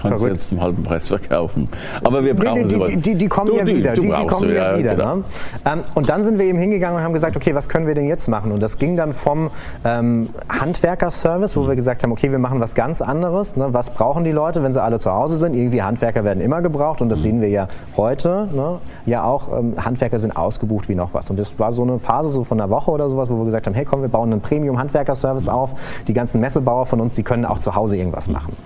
Kannst 0.00 0.24
du 0.24 0.28
jetzt 0.28 0.48
zum 0.48 0.60
halben 0.60 0.82
Preis 0.82 1.08
verkaufen. 1.08 1.68
Aber 2.02 2.24
wir 2.24 2.34
brauchen 2.34 2.68
die, 2.68 2.78
die, 2.78 2.96
die, 2.96 3.14
die 3.14 3.28
kommen 3.28 3.48
du, 3.48 3.56
ja 3.56 3.66
wieder. 3.66 3.92
Die, 3.92 4.08
kommen 4.08 4.52
ja, 4.52 4.78
wieder. 4.78 4.94
Genau. 4.94 5.16
Ne? 5.16 5.24
Ähm, 5.64 5.82
und 5.94 6.08
dann 6.08 6.24
sind 6.24 6.38
wir 6.38 6.46
eben 6.46 6.58
hingegangen 6.58 6.96
und 6.96 7.04
haben 7.04 7.12
gesagt, 7.12 7.36
okay, 7.36 7.54
was 7.54 7.68
können 7.68 7.86
wir 7.86 7.94
denn 7.94 8.08
jetzt 8.08 8.28
machen? 8.28 8.52
Und 8.52 8.62
das 8.62 8.78
ging 8.78 8.96
dann 8.96 9.12
vom 9.12 9.50
ähm, 9.84 10.30
Handwerkerservice, 10.48 11.56
wo 11.56 11.62
mhm. 11.62 11.68
wir 11.68 11.76
gesagt 11.76 12.02
haben, 12.02 12.12
okay, 12.12 12.30
wir 12.30 12.38
machen 12.38 12.60
was 12.60 12.74
ganz 12.74 13.02
anderes. 13.02 13.56
Ne? 13.56 13.68
Was 13.72 13.90
brauchen 13.90 14.24
die 14.24 14.32
Leute, 14.32 14.62
wenn 14.62 14.72
sie 14.72 14.82
alle 14.82 14.98
zu 14.98 15.12
Hause 15.12 15.36
sind? 15.36 15.54
Irgendwie 15.54 15.82
Handwerker 15.82 16.24
werden 16.24 16.40
immer 16.40 16.62
gebraucht 16.62 17.02
und 17.02 17.08
das 17.08 17.20
mhm. 17.20 17.22
sehen 17.22 17.40
wir 17.40 17.48
ja 17.48 17.68
heute. 17.96 18.48
Ne? 18.52 18.78
Ja 19.06 19.24
auch, 19.24 19.56
ähm, 19.56 19.74
Handwerker 19.76 20.18
sind 20.18 20.36
ausgebucht 20.36 20.88
wie 20.88 20.94
noch 20.94 21.14
was. 21.14 21.30
Und 21.30 21.38
das 21.38 21.58
war 21.58 21.70
so 21.72 21.82
eine 21.82 21.98
Phase 21.98 22.30
so 22.30 22.44
von 22.44 22.60
einer 22.60 22.70
Woche 22.70 22.90
oder 22.90 23.08
sowas, 23.10 23.30
wo 23.30 23.36
wir 23.36 23.44
gesagt 23.44 23.66
haben, 23.66 23.74
hey 23.74 23.84
komm, 23.84 24.02
wir 24.02 24.08
bauen 24.08 24.32
einen 24.32 24.40
Premium-Handwerkerservice 24.40 25.46
mhm. 25.46 25.52
auf. 25.52 25.74
Die 26.08 26.14
ganzen 26.14 26.40
Messebauer 26.40 26.86
von 26.86 27.00
uns, 27.00 27.14
die 27.14 27.22
können 27.22 27.44
auch 27.44 27.58
zu 27.58 27.74
Hause 27.74 27.96
irgendwas 27.96 28.28
machen. 28.28 28.56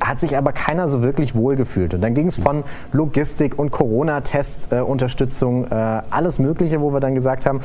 Hat 0.00 0.18
sich 0.18 0.36
aber 0.36 0.52
keiner 0.64 0.88
so 0.88 1.02
wirklich 1.02 1.34
wohlgefühlt. 1.34 1.94
Und 1.94 2.02
dann 2.02 2.14
ging 2.14 2.26
es 2.26 2.36
von 2.36 2.62
Logistik 2.92 3.58
und 3.58 3.70
Corona-Test-Unterstützung, 3.70 5.66
äh, 5.66 6.02
alles 6.10 6.38
Mögliche, 6.38 6.80
wo 6.80 6.92
wir 6.92 7.00
dann 7.00 7.14
gesagt 7.14 7.46
haben, 7.46 7.60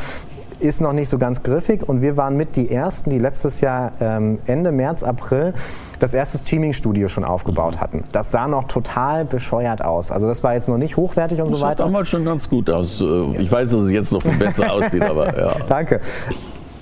ist 0.60 0.82
noch 0.82 0.94
nicht 0.94 1.08
so 1.08 1.20
ganz 1.20 1.44
griffig 1.44 1.88
und 1.88 2.02
wir 2.02 2.18
waren 2.18 2.36
mit 2.36 2.56
die 2.56 2.72
Ersten, 2.72 3.12
die 3.12 3.20
letztes 3.20 3.62
Jahr 3.62 3.92
ähm, 4.00 4.40
Ende 4.48 4.72
März, 4.72 5.04
April 5.04 5.54
das 6.00 6.16
erste 6.16 6.40
Streaming-Studio 6.40 7.08
schon 7.08 7.24
aufgebaut 7.24 7.76
mhm. 7.76 7.80
hatten. 7.80 8.04
Das 8.12 8.32
sah 8.32 8.48
noch 8.48 8.64
total 8.64 9.26
bescheuert 9.26 9.84
aus. 9.86 10.12
Also 10.12 10.28
das 10.28 10.44
war 10.44 10.56
jetzt 10.56 10.68
noch 10.68 10.78
nicht 10.78 10.98
hochwertig 10.98 11.40
und 11.40 11.52
das 11.52 11.60
so 11.60 11.64
weiter. 11.64 11.76
Das 11.76 11.80
sah 11.80 11.86
damals 11.86 12.10
schon 12.10 12.26
ganz 12.26 12.50
gut 12.50 12.72
aus. 12.72 13.02
Äh, 13.02 13.42
ich 13.42 13.52
weiß, 13.52 13.70
dass 13.70 13.82
es 13.82 13.92
jetzt 13.92 14.12
noch 14.12 14.24
viel 14.24 14.38
besser 14.38 14.72
aussieht, 14.74 15.04
aber 15.04 15.38
ja. 15.40 15.56
Danke 15.68 16.02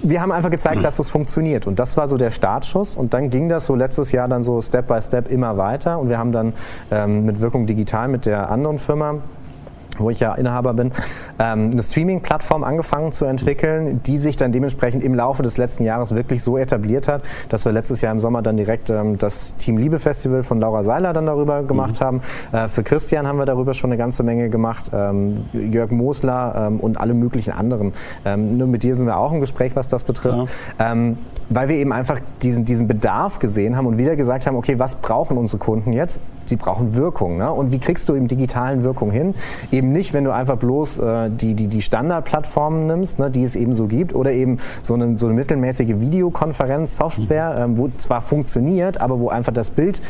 wir 0.09 0.21
haben 0.21 0.31
einfach 0.31 0.51
gezeigt, 0.51 0.83
dass 0.83 0.97
das 0.97 1.09
funktioniert. 1.09 1.67
Und 1.67 1.79
das 1.79 1.97
war 1.97 2.07
so 2.07 2.17
der 2.17 2.31
Startschuss. 2.31 2.95
Und 2.95 3.13
dann 3.13 3.29
ging 3.29 3.49
das 3.49 3.65
so 3.65 3.75
letztes 3.75 4.11
Jahr 4.11 4.27
dann 4.27 4.43
so 4.43 4.61
Step 4.61 4.87
by 4.87 5.01
Step 5.01 5.29
immer 5.29 5.57
weiter. 5.57 5.99
Und 5.99 6.09
wir 6.09 6.17
haben 6.17 6.31
dann 6.31 6.53
ähm, 6.91 7.25
mit 7.25 7.41
Wirkung 7.41 7.65
Digital 7.65 8.07
mit 8.07 8.25
der 8.25 8.49
anderen 8.49 8.77
Firma 8.77 9.15
wo 9.97 10.09
ich 10.09 10.19
ja 10.19 10.33
Inhaber 10.33 10.73
bin, 10.73 10.91
ähm, 11.39 11.71
eine 11.71 11.83
Streaming-Plattform 11.83 12.63
angefangen 12.63 13.11
zu 13.11 13.25
entwickeln, 13.25 14.01
die 14.05 14.17
sich 14.17 14.35
dann 14.35 14.51
dementsprechend 14.51 15.03
im 15.03 15.15
Laufe 15.15 15.43
des 15.43 15.57
letzten 15.57 15.83
Jahres 15.83 16.13
wirklich 16.15 16.43
so 16.43 16.57
etabliert 16.57 17.07
hat, 17.07 17.23
dass 17.49 17.65
wir 17.65 17.71
letztes 17.71 18.01
Jahr 18.01 18.11
im 18.11 18.19
Sommer 18.19 18.41
dann 18.41 18.57
direkt 18.57 18.89
ähm, 18.89 19.17
das 19.17 19.55
Team 19.55 19.77
Liebe 19.77 19.99
Festival 19.99 20.43
von 20.43 20.59
Laura 20.59 20.83
Seiler 20.83 21.13
dann 21.13 21.25
darüber 21.25 21.63
gemacht 21.63 21.99
mhm. 21.99 22.05
haben. 22.05 22.21
Äh, 22.51 22.67
für 22.67 22.83
Christian 22.83 23.27
haben 23.27 23.37
wir 23.37 23.45
darüber 23.45 23.73
schon 23.73 23.91
eine 23.91 23.97
ganze 23.97 24.23
Menge 24.23 24.49
gemacht, 24.49 24.91
ähm, 24.93 25.35
Jörg 25.53 25.91
Mosler 25.91 26.71
und 26.79 26.99
alle 26.99 27.13
möglichen 27.13 27.51
anderen. 27.51 27.93
nur 28.23 28.67
mit 28.67 28.83
dir 28.83 28.95
sind 28.95 29.07
wir 29.07 29.17
auch 29.17 29.31
im 29.31 29.39
Gespräch, 29.39 29.75
was 29.75 29.87
das 29.87 30.03
betrifft. 30.03 30.49
Ja. 30.79 31.05
Weil 31.49 31.69
wir 31.69 31.75
eben 31.75 31.93
einfach 31.93 32.19
diesen, 32.41 32.65
diesen 32.65 32.87
Bedarf 32.87 33.39
gesehen 33.39 33.75
haben 33.75 33.85
und 33.85 33.97
wieder 33.97 34.15
gesagt 34.15 34.47
haben, 34.47 34.55
okay, 34.55 34.79
was 34.79 34.95
brauchen 34.95 35.37
unsere 35.37 35.59
Kunden 35.59 35.93
jetzt? 35.93 36.19
Sie 36.45 36.55
brauchen 36.55 36.95
Wirkung. 36.95 37.37
Ne? 37.37 37.51
Und 37.51 37.71
wie 37.71 37.79
kriegst 37.79 38.07
du 38.07 38.15
eben 38.15 38.27
digitalen 38.27 38.83
Wirkung 38.83 39.11
hin? 39.11 39.33
Eben 39.71 39.91
nicht, 39.91 40.13
wenn 40.13 40.23
du 40.23 40.33
einfach 40.33 40.57
bloß 40.57 40.99
äh, 40.99 41.29
die, 41.29 41.55
die, 41.55 41.67
die 41.67 41.81
Standardplattformen 41.81 42.85
nimmst, 42.85 43.19
ne, 43.19 43.31
die 43.31 43.43
es 43.43 43.55
eben 43.55 43.73
so 43.73 43.87
gibt, 43.87 44.13
oder 44.13 44.31
eben 44.31 44.57
so 44.83 44.93
eine, 44.93 45.17
so 45.17 45.25
eine 45.25 45.35
mittelmäßige 45.35 45.99
Videokonferenz-Software, 45.99 47.67
mhm. 47.67 47.73
äh, 47.73 47.77
wo 47.77 47.89
zwar 47.97 48.21
funktioniert, 48.21 49.01
aber 49.01 49.19
wo 49.19 49.29
einfach 49.29 49.53
das 49.53 49.69
Bild 49.71 50.01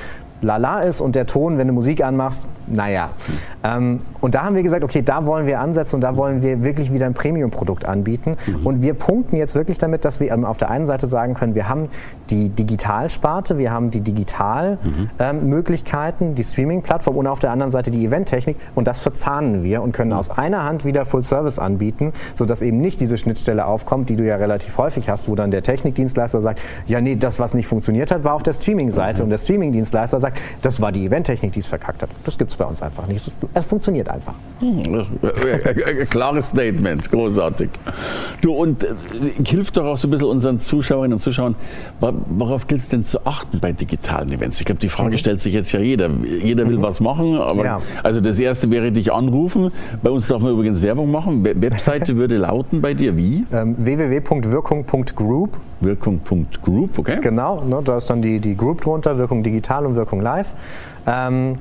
lala 0.41 0.81
ist 0.81 1.01
und 1.01 1.15
der 1.15 1.25
Ton, 1.25 1.57
wenn 1.57 1.67
du 1.67 1.73
Musik 1.73 2.03
anmachst, 2.03 2.45
naja. 2.67 3.09
Ähm, 3.63 3.99
und 4.21 4.35
da 4.35 4.43
haben 4.43 4.55
wir 4.55 4.61
gesagt, 4.63 4.83
okay, 4.83 5.01
da 5.01 5.25
wollen 5.25 5.47
wir 5.47 5.59
ansetzen 5.59 5.95
und 5.95 6.01
da 6.01 6.17
wollen 6.17 6.41
wir 6.41 6.63
wirklich 6.63 6.91
wieder 6.93 7.05
ein 7.05 7.13
Premium-Produkt 7.13 7.85
anbieten. 7.85 8.35
Mhm. 8.45 8.65
Und 8.65 8.81
wir 8.81 8.95
punkten 8.95 9.37
jetzt 9.37 9.55
wirklich 9.55 9.77
damit, 9.77 10.03
dass 10.05 10.19
wir 10.19 10.31
ähm, 10.31 10.43
auf 10.45 10.57
der 10.57 10.69
einen 10.69 10.87
Seite 10.87 11.07
sagen 11.07 11.35
können, 11.35 11.55
wir 11.55 11.69
haben 11.69 11.87
die 12.29 12.49
Digitalsparte, 12.49 13.57
wir 13.57 13.71
haben 13.71 13.91
die 13.91 14.01
Digitalmöglichkeiten, 14.01 16.27
mhm. 16.27 16.31
ähm, 16.31 16.35
die 16.35 16.43
Streaming-Plattform 16.43 17.15
und 17.17 17.27
auf 17.27 17.39
der 17.39 17.51
anderen 17.51 17.71
Seite 17.71 17.91
die 17.91 18.05
Eventtechnik 18.05 18.57
und 18.73 18.87
das 18.87 19.01
verzahnen 19.01 19.63
wir 19.63 19.81
und 19.81 19.91
können 19.91 20.11
mhm. 20.11 20.17
aus 20.17 20.29
einer 20.31 20.63
Hand 20.63 20.85
wieder 20.85 21.03
Full-Service 21.05 21.59
anbieten, 21.59 22.13
sodass 22.33 22.61
eben 22.61 22.79
nicht 22.81 22.99
diese 22.99 23.17
Schnittstelle 23.17 23.65
aufkommt, 23.65 24.09
die 24.09 24.15
du 24.15 24.25
ja 24.25 24.37
relativ 24.37 24.77
häufig 24.77 25.09
hast, 25.09 25.27
wo 25.27 25.35
dann 25.35 25.51
der 25.51 25.63
Technikdienstleister 25.63 26.41
sagt, 26.41 26.61
ja 26.87 27.01
nee, 27.01 27.15
das, 27.15 27.39
was 27.39 27.53
nicht 27.53 27.67
funktioniert 27.67 28.09
hat, 28.11 28.23
war 28.23 28.33
auf 28.33 28.43
der 28.43 28.53
Streaming-Seite 28.53 29.21
mhm. 29.21 29.25
und 29.25 29.29
der 29.29 29.37
Streaming-Dienstleister 29.37 30.19
sagt, 30.19 30.24
das 30.61 30.81
war 30.81 30.91
die 30.91 31.05
Eventtechnik, 31.05 31.51
die 31.51 31.59
es 31.59 31.67
verkackt 31.67 32.03
hat. 32.03 32.09
Das 32.23 32.37
gibt 32.37 32.51
es 32.51 32.57
bei 32.57 32.65
uns 32.65 32.81
einfach 32.81 33.07
nicht. 33.07 33.31
Es 33.53 33.65
funktioniert 33.65 34.09
einfach. 34.09 34.33
Hm, 34.59 35.05
klares 36.09 36.49
Statement, 36.49 37.09
großartig. 37.11 37.69
Du, 38.41 38.53
und 38.53 38.83
äh, 38.83 38.89
hilft 39.45 39.77
doch 39.77 39.85
auch 39.85 39.97
so 39.97 40.07
ein 40.07 40.11
bisschen 40.11 40.27
unseren 40.27 40.59
Zuschauerinnen 40.59 41.13
und 41.13 41.19
Zuschauern, 41.19 41.55
worauf 41.99 42.67
gilt 42.67 42.81
es 42.81 42.89
denn 42.89 43.03
zu 43.03 43.25
achten 43.25 43.59
bei 43.59 43.71
digitalen 43.71 44.31
Events? 44.31 44.59
Ich 44.59 44.65
glaube, 44.65 44.79
die 44.79 44.89
Frage 44.89 45.11
mhm. 45.11 45.17
stellt 45.17 45.41
sich 45.41 45.53
jetzt 45.53 45.71
ja 45.71 45.79
jeder. 45.79 46.09
Jeder 46.41 46.67
will 46.67 46.77
mhm. 46.77 46.83
was 46.83 46.99
machen, 46.99 47.37
aber 47.37 47.65
ja. 47.65 47.81
also 48.03 48.21
das 48.21 48.39
erste 48.39 48.69
wäre 48.71 48.91
dich 48.91 49.11
anrufen. 49.11 49.71
Bei 50.01 50.09
uns 50.09 50.27
darf 50.27 50.41
man 50.41 50.51
übrigens 50.51 50.81
Werbung 50.81 51.11
machen. 51.11 51.43
Webseite 51.43 52.15
würde 52.17 52.37
lauten 52.37 52.81
bei 52.81 52.93
dir 52.93 53.17
wie? 53.17 53.45
Ähm, 53.51 53.75
www.wirkung.group. 53.77 55.57
Wirkung.group, 55.81 56.97
okay. 56.97 57.19
Genau, 57.21 57.63
ne, 57.65 57.81
da 57.83 57.97
ist 57.97 58.09
dann 58.09 58.21
die, 58.21 58.39
die 58.39 58.55
Group 58.55 58.81
drunter, 58.81 59.17
Wirkung 59.17 59.43
Digital 59.43 59.85
und 59.85 59.95
Wirkung 59.95 60.14
Live. 60.21 60.53
Ähm, 61.07 61.57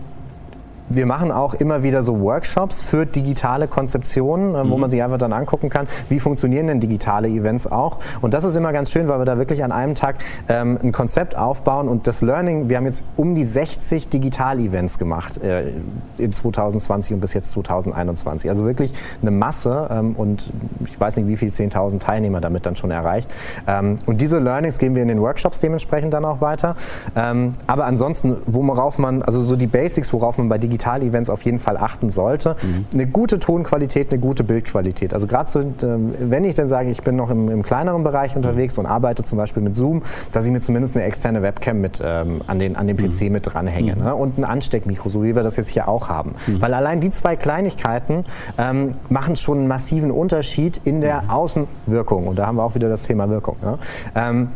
wir 0.88 1.06
machen 1.06 1.32
auch 1.32 1.54
immer 1.54 1.82
wieder 1.82 2.02
so 2.02 2.20
Workshops 2.20 2.82
für 2.82 3.06
digitale 3.06 3.68
Konzeptionen, 3.68 4.54
äh, 4.54 4.68
wo 4.68 4.74
mhm. 4.74 4.82
man 4.82 4.90
sich 4.90 5.02
einfach 5.02 5.18
dann 5.18 5.32
angucken 5.32 5.68
kann, 5.68 5.86
wie 6.08 6.20
funktionieren 6.20 6.66
denn 6.66 6.80
digitale 6.80 7.28
Events 7.28 7.66
auch. 7.66 8.00
Und 8.20 8.34
das 8.34 8.44
ist 8.44 8.56
immer 8.56 8.72
ganz 8.72 8.90
schön, 8.90 9.08
weil 9.08 9.18
wir 9.18 9.24
da 9.24 9.38
wirklich 9.38 9.64
an 9.64 9.72
einem 9.72 9.94
Tag 9.94 10.16
ähm, 10.48 10.78
ein 10.82 10.92
Konzept 10.92 11.36
aufbauen 11.36 11.88
und 11.88 12.06
das 12.06 12.22
Learning, 12.22 12.68
wir 12.68 12.76
haben 12.76 12.86
jetzt 12.86 13.02
um 13.16 13.34
die 13.34 13.44
60 13.44 14.08
Digital-Events 14.08 14.98
gemacht 14.98 15.42
äh, 15.42 15.72
in 16.18 16.32
2020 16.32 17.14
und 17.14 17.20
bis 17.20 17.34
jetzt 17.34 17.52
2021. 17.52 18.50
Also 18.50 18.64
wirklich 18.64 18.92
eine 19.22 19.30
Masse 19.30 19.88
ähm, 19.90 20.14
und 20.16 20.50
ich 20.84 20.98
weiß 21.00 21.16
nicht, 21.16 21.28
wie 21.28 21.36
viel 21.36 21.50
10.000 21.50 22.00
Teilnehmer 22.00 22.40
damit 22.40 22.66
dann 22.66 22.76
schon 22.76 22.90
erreicht. 22.90 23.30
Ähm, 23.66 23.96
und 24.06 24.20
diese 24.20 24.38
Learnings 24.38 24.78
geben 24.78 24.94
wir 24.94 25.02
in 25.02 25.08
den 25.08 25.20
Workshops 25.20 25.60
dementsprechend 25.60 26.14
dann 26.14 26.24
auch 26.24 26.40
weiter. 26.40 26.76
Ähm, 27.16 27.52
aber 27.66 27.86
ansonsten, 27.86 28.36
worauf 28.46 28.98
man, 28.98 29.22
also 29.22 29.40
so 29.40 29.56
die 29.56 29.66
Basics, 29.66 30.12
worauf 30.12 30.38
man 30.38 30.48
bei 30.48 30.58
Digital 30.58 30.74
Digital-Events 30.84 31.30
auf 31.30 31.42
jeden 31.42 31.58
Fall 31.58 31.76
achten 31.76 32.10
sollte. 32.10 32.56
Mhm. 32.62 32.86
Eine 32.92 33.06
gute 33.06 33.38
Tonqualität, 33.38 34.10
eine 34.12 34.20
gute 34.20 34.44
Bildqualität. 34.44 35.14
Also 35.14 35.26
gerade 35.26 35.48
so, 35.48 35.60
ähm, 35.60 36.14
wenn 36.18 36.44
ich 36.44 36.54
dann 36.54 36.66
sage, 36.66 36.90
ich 36.90 37.02
bin 37.02 37.16
noch 37.16 37.30
im, 37.30 37.50
im 37.50 37.62
kleineren 37.62 38.04
Bereich 38.04 38.32
mhm. 38.32 38.38
unterwegs 38.38 38.78
und 38.78 38.86
arbeite 38.86 39.24
zum 39.24 39.38
Beispiel 39.38 39.62
mit 39.62 39.76
Zoom, 39.76 40.02
dass 40.32 40.46
ich 40.46 40.52
mir 40.52 40.60
zumindest 40.60 40.96
eine 40.96 41.04
externe 41.04 41.42
Webcam 41.42 41.80
mit 41.80 42.00
ähm, 42.04 42.42
an, 42.46 42.58
den, 42.58 42.76
an 42.76 42.86
den 42.86 42.96
PC 42.96 43.22
mhm. 43.22 43.32
mit 43.32 43.52
dranhänge 43.52 43.96
mhm. 43.96 44.02
ne? 44.02 44.14
und 44.14 44.38
ein 44.38 44.44
Ansteckmikro, 44.44 45.08
so 45.08 45.22
wie 45.22 45.34
wir 45.34 45.42
das 45.42 45.56
jetzt 45.56 45.70
hier 45.70 45.88
auch 45.88 46.08
haben. 46.08 46.34
Mhm. 46.46 46.60
Weil 46.60 46.74
allein 46.74 47.00
die 47.00 47.10
zwei 47.10 47.36
Kleinigkeiten 47.36 48.24
ähm, 48.58 48.92
machen 49.08 49.36
schon 49.36 49.58
einen 49.58 49.68
massiven 49.68 50.10
Unterschied 50.10 50.80
in 50.84 51.00
der 51.00 51.22
mhm. 51.22 51.30
Außenwirkung. 51.30 52.26
Und 52.26 52.38
da 52.38 52.46
haben 52.46 52.56
wir 52.56 52.64
auch 52.64 52.74
wieder 52.74 52.88
das 52.88 53.04
Thema 53.04 53.28
Wirkung. 53.28 53.56
Ne? 53.62 53.78
Ähm, 54.14 54.48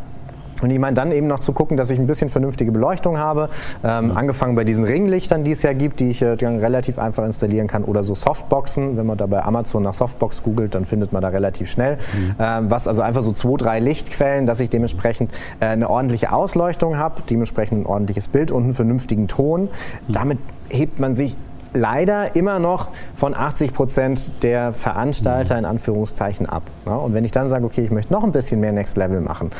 und 0.61 0.71
ich 0.71 0.79
meine, 0.79 0.93
dann 0.93 1.11
eben 1.11 1.27
noch 1.27 1.39
zu 1.39 1.53
gucken, 1.53 1.77
dass 1.77 1.89
ich 1.91 1.99
ein 1.99 2.07
bisschen 2.07 2.29
vernünftige 2.29 2.71
Beleuchtung 2.71 3.17
habe. 3.17 3.49
Ähm, 3.83 4.05
mhm. 4.05 4.17
Angefangen 4.17 4.55
bei 4.55 4.63
diesen 4.63 4.83
Ringlichtern, 4.83 5.43
die 5.43 5.51
es 5.51 5.63
ja 5.63 5.73
gibt, 5.73 5.99
die 5.99 6.11
ich 6.11 6.21
äh, 6.21 6.33
relativ 6.33 6.99
einfach 6.99 7.25
installieren 7.25 7.67
kann. 7.67 7.83
Oder 7.83 8.03
so 8.03 8.15
Softboxen. 8.15 8.97
Wenn 8.97 9.05
man 9.05 9.17
da 9.17 9.25
bei 9.25 9.43
Amazon 9.43 9.83
nach 9.83 9.93
Softbox 9.93 10.43
googelt, 10.43 10.75
dann 10.75 10.85
findet 10.85 11.13
man 11.13 11.21
da 11.21 11.29
relativ 11.29 11.69
schnell. 11.69 11.95
Mhm. 11.95 12.35
Ähm, 12.39 12.71
was 12.71 12.87
also 12.87 13.01
einfach 13.01 13.21
so 13.21 13.31
zwei, 13.31 13.57
drei 13.57 13.79
Lichtquellen, 13.79 14.45
dass 14.45 14.59
ich 14.59 14.69
dementsprechend 14.69 15.31
äh, 15.59 15.65
eine 15.65 15.89
ordentliche 15.89 16.31
Ausleuchtung 16.31 16.97
habe, 16.97 17.21
dementsprechend 17.29 17.83
ein 17.83 17.85
ordentliches 17.85 18.27
Bild 18.27 18.51
und 18.51 18.63
einen 18.63 18.73
vernünftigen 18.73 19.27
Ton. 19.27 19.63
Mhm. 19.63 19.67
Damit 20.11 20.39
hebt 20.69 20.99
man 20.99 21.15
sich 21.15 21.35
leider 21.73 22.35
immer 22.35 22.59
noch 22.59 22.89
von 23.15 23.35
80 23.35 23.73
Prozent 23.73 24.31
der 24.43 24.71
Veranstalter 24.71 25.57
in 25.57 25.65
Anführungszeichen 25.65 26.47
ab. 26.47 26.63
Und 26.85 27.13
wenn 27.13 27.25
ich 27.25 27.31
dann 27.31 27.47
sage, 27.47 27.65
okay, 27.65 27.83
ich 27.83 27.91
möchte 27.91 28.11
noch 28.13 28.23
ein 28.23 28.31
bisschen 28.31 28.59
mehr 28.59 28.71
Next 28.71 28.97
Level 28.97 29.21
machen, 29.21 29.51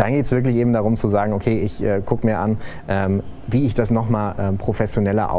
dann 0.00 0.12
geht 0.12 0.24
es 0.24 0.32
wirklich 0.32 0.56
eben 0.56 0.72
darum 0.72 0.96
zu 0.96 1.08
sagen, 1.08 1.34
okay, 1.34 1.58
ich 1.58 1.84
äh, 1.84 2.00
gucke 2.02 2.26
mir 2.26 2.38
an, 2.38 2.56
ähm, 2.88 3.22
wie 3.52 3.64
ich 3.64 3.74
das 3.74 3.90
nochmal 3.90 4.34
ähm, 4.38 4.58
professioneller 4.58 5.30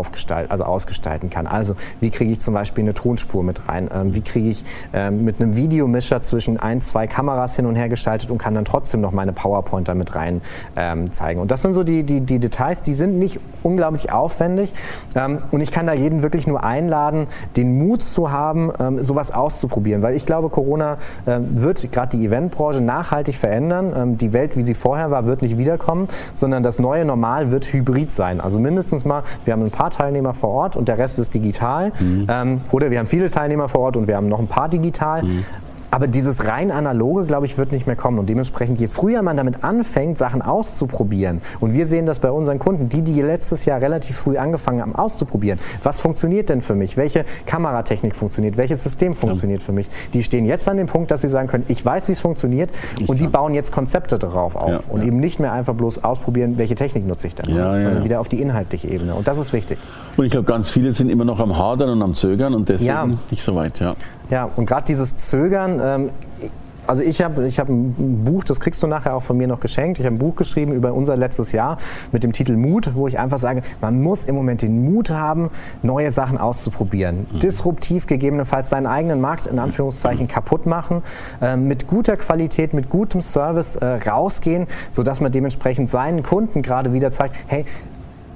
also 0.50 0.64
ausgestalten 0.64 1.30
kann. 1.30 1.48
Also 1.48 1.74
wie 2.00 2.10
kriege 2.10 2.32
ich 2.32 2.40
zum 2.40 2.54
Beispiel 2.54 2.84
eine 2.84 2.94
Tonspur 2.94 3.44
mit 3.44 3.68
rein? 3.70 3.90
Ähm, 3.94 4.14
wie 4.14 4.22
kriege 4.22 4.50
ich 4.50 4.64
ähm, 4.94 5.24
mit 5.24 5.42
einem 5.42 5.56
Videomischer 5.56 6.22
zwischen 6.22 6.60
ein, 6.60 6.80
zwei 6.82 7.08
Kameras 7.08 7.56
hin 7.56 7.66
und 7.66 7.76
her 7.76 7.90
gestaltet 7.90 8.32
und 8.32 8.38
kann 8.38 8.54
dann 8.54 8.66
trotzdem 8.66 9.02
noch 9.02 9.12
meine 9.12 9.34
PowerPoint 9.34 9.88
damit 9.88 10.16
rein 10.16 10.42
ähm, 10.76 11.12
zeigen? 11.12 11.40
Und 11.40 11.52
das 11.52 11.62
sind 11.62 11.74
so 11.74 11.84
die, 11.84 12.04
die, 12.04 12.22
die, 12.22 12.40
Details, 12.40 12.82
die 12.82 12.94
sind 12.94 13.18
nicht 13.18 13.40
unglaublich 13.64 14.12
aufwendig 14.12 14.74
ähm, 15.16 15.40
und 15.52 15.62
ich 15.62 15.72
kann 15.72 15.86
da 15.86 15.94
jeden 15.94 16.22
wirklich 16.22 16.48
nur 16.48 16.64
einladen, 16.64 17.28
den 17.56 17.78
Mut 17.78 18.04
zu 18.04 18.32
haben, 18.32 18.72
ähm, 18.80 19.02
sowas 19.02 19.32
auszuprobieren, 19.32 20.02
weil 20.02 20.16
ich 20.16 20.26
glaube, 20.26 20.50
Corona 20.50 20.98
wird 21.26 21.92
gerade 21.92 22.18
die 22.18 22.26
Eventbranche 22.26 22.82
nachhaltig 22.82 23.36
verändern. 23.36 24.18
die 24.18 24.34
Welt, 24.34 24.51
wie 24.56 24.64
sie 24.64 24.74
vorher 24.74 25.12
war, 25.12 25.26
wird 25.26 25.42
nicht 25.42 25.58
wiederkommen, 25.58 26.08
sondern 26.36 26.64
das 26.64 26.80
neue 26.80 27.06
Normal 27.06 27.52
wird 27.52 27.66
hybrid 27.66 27.82
hybrid 27.92 28.12
sein. 28.12 28.42
Also 28.42 28.60
mindestens 28.60 29.06
mal, 29.06 29.24
wir 29.46 29.54
haben 29.54 29.64
ein 29.64 29.72
paar 29.72 29.90
Teilnehmer 29.90 30.34
vor 30.34 30.50
Ort 30.50 30.76
und 30.76 30.88
der 30.88 30.98
Rest 30.98 31.20
ist 31.20 31.34
digital. 31.34 31.92
Mhm. 32.00 32.28
Ähm, 32.30 32.58
oder 32.72 32.92
wir 32.92 33.00
haben 33.00 33.06
viele 33.06 33.30
Teilnehmer 33.30 33.68
vor 33.68 33.82
Ort 33.82 33.98
und 33.98 34.08
wir 34.08 34.16
haben 34.16 34.30
noch 34.30 34.40
ein 34.40 34.48
paar 34.48 34.70
digital. 34.70 35.24
Mhm. 35.24 35.46
Aber 35.92 36.08
dieses 36.08 36.48
rein 36.48 36.72
analoge, 36.72 37.26
glaube 37.26 37.46
ich, 37.46 37.58
wird 37.58 37.74
nicht 37.74 37.86
mehr 37.86 37.98
kommen. 37.98 38.18
Und 38.18 38.30
dementsprechend, 38.30 38.80
je 38.80 38.88
früher 38.88 39.22
man 39.22 39.36
damit 39.36 39.64
anfängt, 39.64 40.18
Sachen 40.18 40.42
auszuprobieren, 40.42 41.42
und 41.60 41.74
wir 41.74 41.86
sehen 41.86 42.06
das 42.06 42.20
bei 42.20 42.32
unseren 42.32 42.60
Kunden, 42.60 42.88
die, 42.88 43.02
die 43.02 43.22
letztes 43.22 43.66
Jahr 43.66 43.82
relativ 43.82 44.18
früh 44.18 44.38
angefangen 44.38 44.82
haben, 44.82 44.96
auszuprobieren, 44.96 45.60
was 45.84 46.00
funktioniert 46.00 46.50
denn 46.50 46.62
für 46.62 46.76
mich? 46.76 46.96
Welche 46.96 47.26
Kameratechnik 47.46 48.16
funktioniert? 48.16 48.56
Welches 48.58 48.84
System 48.84 49.14
funktioniert 49.14 49.62
ja. 49.62 49.66
für 49.66 49.74
mich? 49.74 49.90
Die 50.14 50.24
stehen 50.24 50.46
jetzt 50.46 50.70
an 50.70 50.78
dem 50.78 50.88
Punkt, 50.88 51.12
dass 51.12 51.22
sie 51.22 51.30
sagen 51.30 51.48
können, 51.48 51.66
ich 51.68 51.86
weiß, 51.86 52.08
wie 52.08 52.14
es 52.14 52.22
funktioniert, 52.22 52.72
ich 52.98 53.10
und 53.10 53.20
die 53.20 53.28
bauen 53.28 53.54
jetzt 53.54 53.74
Konzepte 53.74 54.18
darauf 54.18 54.56
auf. 54.56 54.70
Ja, 54.70 54.94
und 54.94 55.02
ja. 55.02 55.08
eben 55.08 55.20
nicht 55.20 55.40
mehr 55.40 55.52
einfach 55.52 55.76
bloß 55.76 56.04
ausprobieren, 56.06 56.58
welche 56.58 56.76
Technik 56.76 57.06
nutze 57.06 57.28
ich 57.28 57.36
denn, 57.36 57.48
sondern 57.48 58.04
wieder 58.06 58.22
auf 58.22 58.30
die 58.30 58.42
inhaltliche 58.42 58.88
Ebene. 58.88 59.14
Und 59.14 59.28
das 59.28 59.38
ist 59.38 59.52
wichtig. 59.52 59.78
Und 60.16 60.24
ich 60.24 60.32
glaube, 60.32 60.46
ganz 60.46 60.70
viele 60.70 60.94
sind 60.94 61.10
immer 61.10 61.26
noch 61.26 61.40
am 61.40 61.58
Hadern 61.58 61.90
und 61.90 62.02
am 62.02 62.14
Zögern 62.14 62.54
und 62.54 62.70
deswegen 62.70 63.20
nicht 63.30 63.44
so 63.44 63.56
weit. 63.56 63.80
Ja. 63.80 63.94
Ja, 64.32 64.50
und 64.56 64.66
gerade 64.66 64.86
dieses 64.86 65.18
Zögern, 65.18 65.80
ähm, 65.84 66.10
also 66.88 67.04
ich 67.04 67.22
habe 67.22 67.46
ich 67.46 67.60
hab 67.60 67.70
ein 67.70 68.24
Buch, 68.24 68.44
das 68.44 68.60
kriegst 68.60 68.82
du 68.82 68.88
nachher 68.88 69.16
auch 69.16 69.24
von 69.24 69.38
mir 69.38 69.48
noch 69.48 69.60
geschenkt. 69.60 70.00
Ich 70.00 70.06
habe 70.06 70.16
ein 70.16 70.20
Buch 70.20 70.36
geschrieben 70.36 70.74
über 70.74 70.94
unser 70.94 71.16
letztes 71.16 71.52
Jahr 71.52 71.78
mit 72.12 72.24
dem 72.24 72.32
Titel 72.32 72.56
Mut, 72.56 72.96
wo 72.96 73.08
ich 73.08 73.20
einfach 73.20 73.38
sage, 73.38 73.62
man 73.82 74.02
muss 74.02 74.26
im 74.26 74.36
Moment 74.36 74.62
den 74.62 74.84
Mut 74.84 75.12
haben, 75.12 75.52
neue 75.84 76.12
Sachen 76.12 76.38
auszuprobieren. 76.38 77.28
Mhm. 77.32 77.40
Disruptiv 77.40 78.08
gegebenenfalls 78.08 78.70
seinen 78.70 78.88
eigenen 78.88 79.22
Markt 79.22 79.48
in 79.48 79.60
Anführungszeichen 79.60 80.28
kaputt 80.28 80.66
machen, 80.66 81.04
äh, 81.42 81.56
mit 81.56 81.88
guter 81.88 82.18
Qualität, 82.18 82.74
mit 82.74 82.90
gutem 82.90 83.22
Service 83.22 83.76
äh, 83.76 83.86
rausgehen, 83.86 84.68
sodass 84.90 85.22
man 85.22 85.32
dementsprechend 85.32 85.90
seinen 85.90 86.24
Kunden 86.24 86.62
gerade 86.62 86.94
wieder 86.94 87.12
zeigt, 87.12 87.36
hey, 87.48 87.66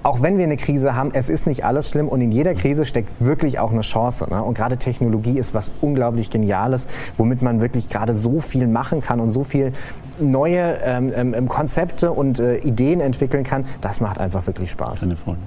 auch 0.06 0.22
wenn 0.22 0.38
wir 0.38 0.44
eine 0.44 0.56
Krise 0.56 0.96
haben, 0.96 1.10
es 1.14 1.30
ist 1.30 1.48
nicht 1.48 1.66
alles 1.66 1.90
schlimm 1.90 2.08
und 2.08 2.22
in 2.22 2.32
jeder 2.32 2.54
Krise 2.54 2.86
steckt 2.86 3.10
wirklich 3.20 3.58
auch 3.58 3.72
eine 3.72 3.82
Chance. 3.82 4.28
Ne? 4.30 4.44
Und 4.44 4.56
gerade 4.56 4.78
Technologie 4.78 5.40
ist 5.40 5.56
was 5.56 5.72
unglaublich 5.82 6.30
Geniales, 6.30 6.86
womit 7.18 7.42
man 7.42 7.60
wirklich 7.60 7.90
gerade 7.90 8.14
so 8.14 8.40
viel 8.40 8.68
machen 8.68 9.02
kann 9.02 9.20
und 9.20 9.30
so 9.30 9.44
viel 9.44 9.74
neue 10.20 10.78
ähm, 10.84 11.12
ähm, 11.34 11.48
Konzepte 11.48 12.12
und 12.12 12.40
äh, 12.40 12.58
Ideen 12.58 13.02
entwickeln 13.02 13.44
kann. 13.44 13.66
Das 13.82 14.00
macht 14.00 14.20
einfach 14.20 14.46
wirklich 14.46 14.70
Spaß. 14.70 15.02
Keine 15.02 15.16
Frage. 15.16 15.40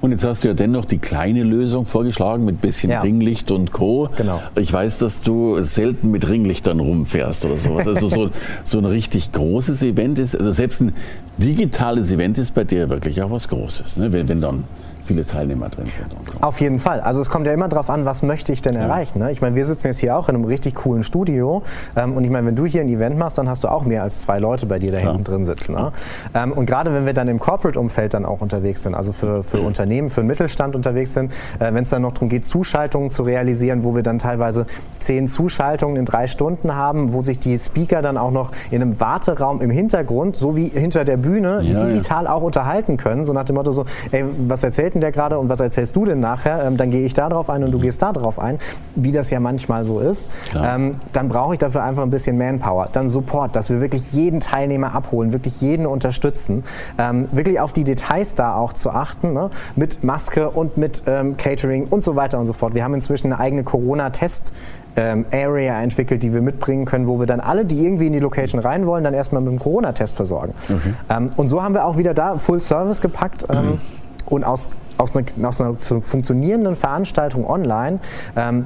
Und 0.00 0.12
jetzt 0.12 0.24
hast 0.24 0.44
du 0.44 0.48
ja 0.48 0.54
dennoch 0.54 0.84
die 0.84 0.98
kleine 0.98 1.42
Lösung 1.42 1.86
vorgeschlagen 1.86 2.44
mit 2.44 2.60
bisschen 2.60 2.90
ja. 2.90 3.00
Ringlicht 3.00 3.50
und 3.50 3.72
Co. 3.72 4.08
Genau. 4.16 4.40
Ich 4.56 4.72
weiß, 4.72 4.98
dass 4.98 5.20
du 5.22 5.62
selten 5.62 6.10
mit 6.10 6.28
Ringlichtern 6.28 6.80
rumfährst 6.80 7.44
oder 7.44 7.56
sowas. 7.56 7.86
Also 7.86 8.08
so, 8.08 8.30
so 8.64 8.78
ein 8.78 8.84
richtig 8.84 9.32
großes 9.32 9.82
Event 9.82 10.18
ist, 10.18 10.36
also 10.36 10.50
selbst 10.50 10.80
ein 10.80 10.92
digitales 11.38 12.12
Event 12.12 12.38
ist 12.38 12.54
bei 12.54 12.64
dir 12.64 12.88
wirklich 12.88 13.22
auch 13.22 13.30
was 13.30 13.48
Großes, 13.48 13.96
ne? 13.96 14.12
wenn, 14.12 14.28
wenn 14.28 14.40
dann 14.40 14.64
viele 15.08 15.24
Teilnehmer 15.24 15.70
drin 15.70 15.86
sind. 15.86 16.14
Auf 16.42 16.60
jeden 16.60 16.78
Fall. 16.78 17.00
Also 17.00 17.22
es 17.22 17.30
kommt 17.30 17.46
ja 17.46 17.54
immer 17.54 17.68
darauf 17.68 17.88
an, 17.88 18.04
was 18.04 18.22
möchte 18.22 18.52
ich 18.52 18.60
denn 18.60 18.74
ja. 18.74 18.82
erreichen. 18.82 19.18
Ne? 19.18 19.32
Ich 19.32 19.40
meine, 19.40 19.56
wir 19.56 19.64
sitzen 19.64 19.88
jetzt 19.88 19.98
hier 19.98 20.16
auch 20.16 20.28
in 20.28 20.34
einem 20.34 20.44
richtig 20.44 20.74
coolen 20.74 21.02
Studio 21.02 21.62
ähm, 21.96 22.12
und 22.12 22.24
ich 22.24 22.30
meine, 22.30 22.46
wenn 22.46 22.54
du 22.54 22.66
hier 22.66 22.82
ein 22.82 22.88
Event 22.88 23.16
machst, 23.16 23.38
dann 23.38 23.48
hast 23.48 23.64
du 23.64 23.68
auch 23.68 23.84
mehr 23.84 24.02
als 24.02 24.20
zwei 24.20 24.38
Leute 24.38 24.66
bei 24.66 24.78
dir 24.78 24.92
da 24.92 24.98
hinten 24.98 25.24
drin 25.24 25.46
sitzen. 25.46 25.72
Ne? 25.72 25.92
Ähm, 26.34 26.52
und 26.52 26.66
gerade 26.66 26.92
wenn 26.92 27.06
wir 27.06 27.14
dann 27.14 27.26
im 27.28 27.38
Corporate-Umfeld 27.38 28.12
dann 28.12 28.26
auch 28.26 28.42
unterwegs 28.42 28.82
sind, 28.82 28.94
also 28.94 29.12
für, 29.12 29.42
für 29.42 29.60
Unternehmen, 29.60 30.10
für 30.10 30.20
den 30.20 30.26
Mittelstand 30.26 30.76
unterwegs 30.76 31.14
sind, 31.14 31.32
äh, 31.58 31.72
wenn 31.72 31.82
es 31.82 31.88
dann 31.88 32.02
noch 32.02 32.12
darum 32.12 32.28
geht, 32.28 32.44
Zuschaltungen 32.44 33.10
zu 33.10 33.22
realisieren, 33.22 33.84
wo 33.84 33.96
wir 33.96 34.02
dann 34.02 34.18
teilweise 34.18 34.66
zehn 35.08 35.26
Zuschaltungen 35.26 35.96
in 35.96 36.04
drei 36.04 36.26
Stunden 36.26 36.74
haben, 36.74 37.14
wo 37.14 37.22
sich 37.22 37.38
die 37.38 37.56
Speaker 37.56 38.02
dann 38.02 38.18
auch 38.18 38.30
noch 38.30 38.50
in 38.70 38.82
einem 38.82 39.00
Warteraum 39.00 39.62
im 39.62 39.70
Hintergrund, 39.70 40.36
so 40.36 40.54
wie 40.54 40.68
hinter 40.68 41.06
der 41.06 41.16
Bühne, 41.16 41.62
ja, 41.62 41.82
digital 41.82 42.24
ja. 42.24 42.32
auch 42.34 42.42
unterhalten 42.42 42.98
können, 42.98 43.24
so 43.24 43.32
nach 43.32 43.44
dem 43.44 43.56
Motto 43.56 43.72
so, 43.72 43.86
ey, 44.10 44.26
was 44.46 44.62
erzählt 44.64 44.92
denn 44.92 45.00
der 45.00 45.10
gerade 45.10 45.38
und 45.38 45.48
was 45.48 45.60
erzählst 45.60 45.96
du 45.96 46.04
denn 46.04 46.20
nachher? 46.20 46.62
Ähm, 46.62 46.76
dann 46.76 46.90
gehe 46.90 47.06
ich 47.06 47.14
da 47.14 47.30
drauf 47.30 47.48
ein 47.48 47.64
und 47.64 47.72
du 47.72 47.78
mhm. 47.78 47.82
gehst 47.82 48.02
da 48.02 48.12
drauf 48.12 48.38
ein, 48.38 48.58
wie 48.96 49.10
das 49.10 49.30
ja 49.30 49.40
manchmal 49.40 49.82
so 49.82 49.98
ist. 49.98 50.28
Ähm, 50.54 50.92
dann 51.14 51.30
brauche 51.30 51.54
ich 51.54 51.58
dafür 51.58 51.84
einfach 51.84 52.02
ein 52.02 52.10
bisschen 52.10 52.36
Manpower. 52.36 52.90
Dann 52.92 53.08
Support, 53.08 53.56
dass 53.56 53.70
wir 53.70 53.80
wirklich 53.80 54.12
jeden 54.12 54.40
Teilnehmer 54.40 54.94
abholen, 54.94 55.32
wirklich 55.32 55.62
jeden 55.62 55.86
unterstützen. 55.86 56.64
Ähm, 56.98 57.28
wirklich 57.32 57.60
auf 57.60 57.72
die 57.72 57.84
Details 57.84 58.34
da 58.34 58.56
auch 58.56 58.74
zu 58.74 58.90
achten, 58.90 59.32
ne? 59.32 59.48
mit 59.74 60.04
Maske 60.04 60.50
und 60.50 60.76
mit 60.76 61.04
ähm, 61.06 61.38
Catering 61.38 61.86
und 61.88 62.02
so 62.02 62.14
weiter 62.14 62.38
und 62.38 62.44
so 62.44 62.52
fort. 62.52 62.74
Wir 62.74 62.84
haben 62.84 62.92
inzwischen 62.92 63.32
eine 63.32 63.40
eigene 63.40 63.62
Corona-Test- 63.62 64.52
ähm, 64.96 65.26
Area 65.32 65.80
entwickelt, 65.80 66.22
die 66.22 66.34
wir 66.34 66.40
mitbringen 66.40 66.84
können, 66.84 67.06
wo 67.06 67.18
wir 67.20 67.26
dann 67.26 67.40
alle, 67.40 67.64
die 67.64 67.84
irgendwie 67.84 68.06
in 68.06 68.12
die 68.12 68.18
Location 68.18 68.60
rein 68.60 68.86
wollen, 68.86 69.04
dann 69.04 69.14
erstmal 69.14 69.42
mit 69.42 69.50
einem 69.50 69.58
Corona-Test 69.58 70.16
versorgen. 70.16 70.54
Okay. 70.64 70.94
Ähm, 71.08 71.30
und 71.36 71.48
so 71.48 71.62
haben 71.62 71.74
wir 71.74 71.84
auch 71.84 71.96
wieder 71.96 72.14
da 72.14 72.38
Full 72.38 72.60
Service 72.60 73.00
gepackt. 73.00 73.46
Ähm, 73.48 73.66
mhm. 73.66 73.80
Und 74.26 74.44
aus, 74.44 74.68
aus, 74.98 75.12
einer, 75.16 75.48
aus 75.48 75.60
einer 75.60 75.74
funktionierenden 75.76 76.76
Veranstaltung 76.76 77.48
online 77.48 78.00
ähm, 78.36 78.64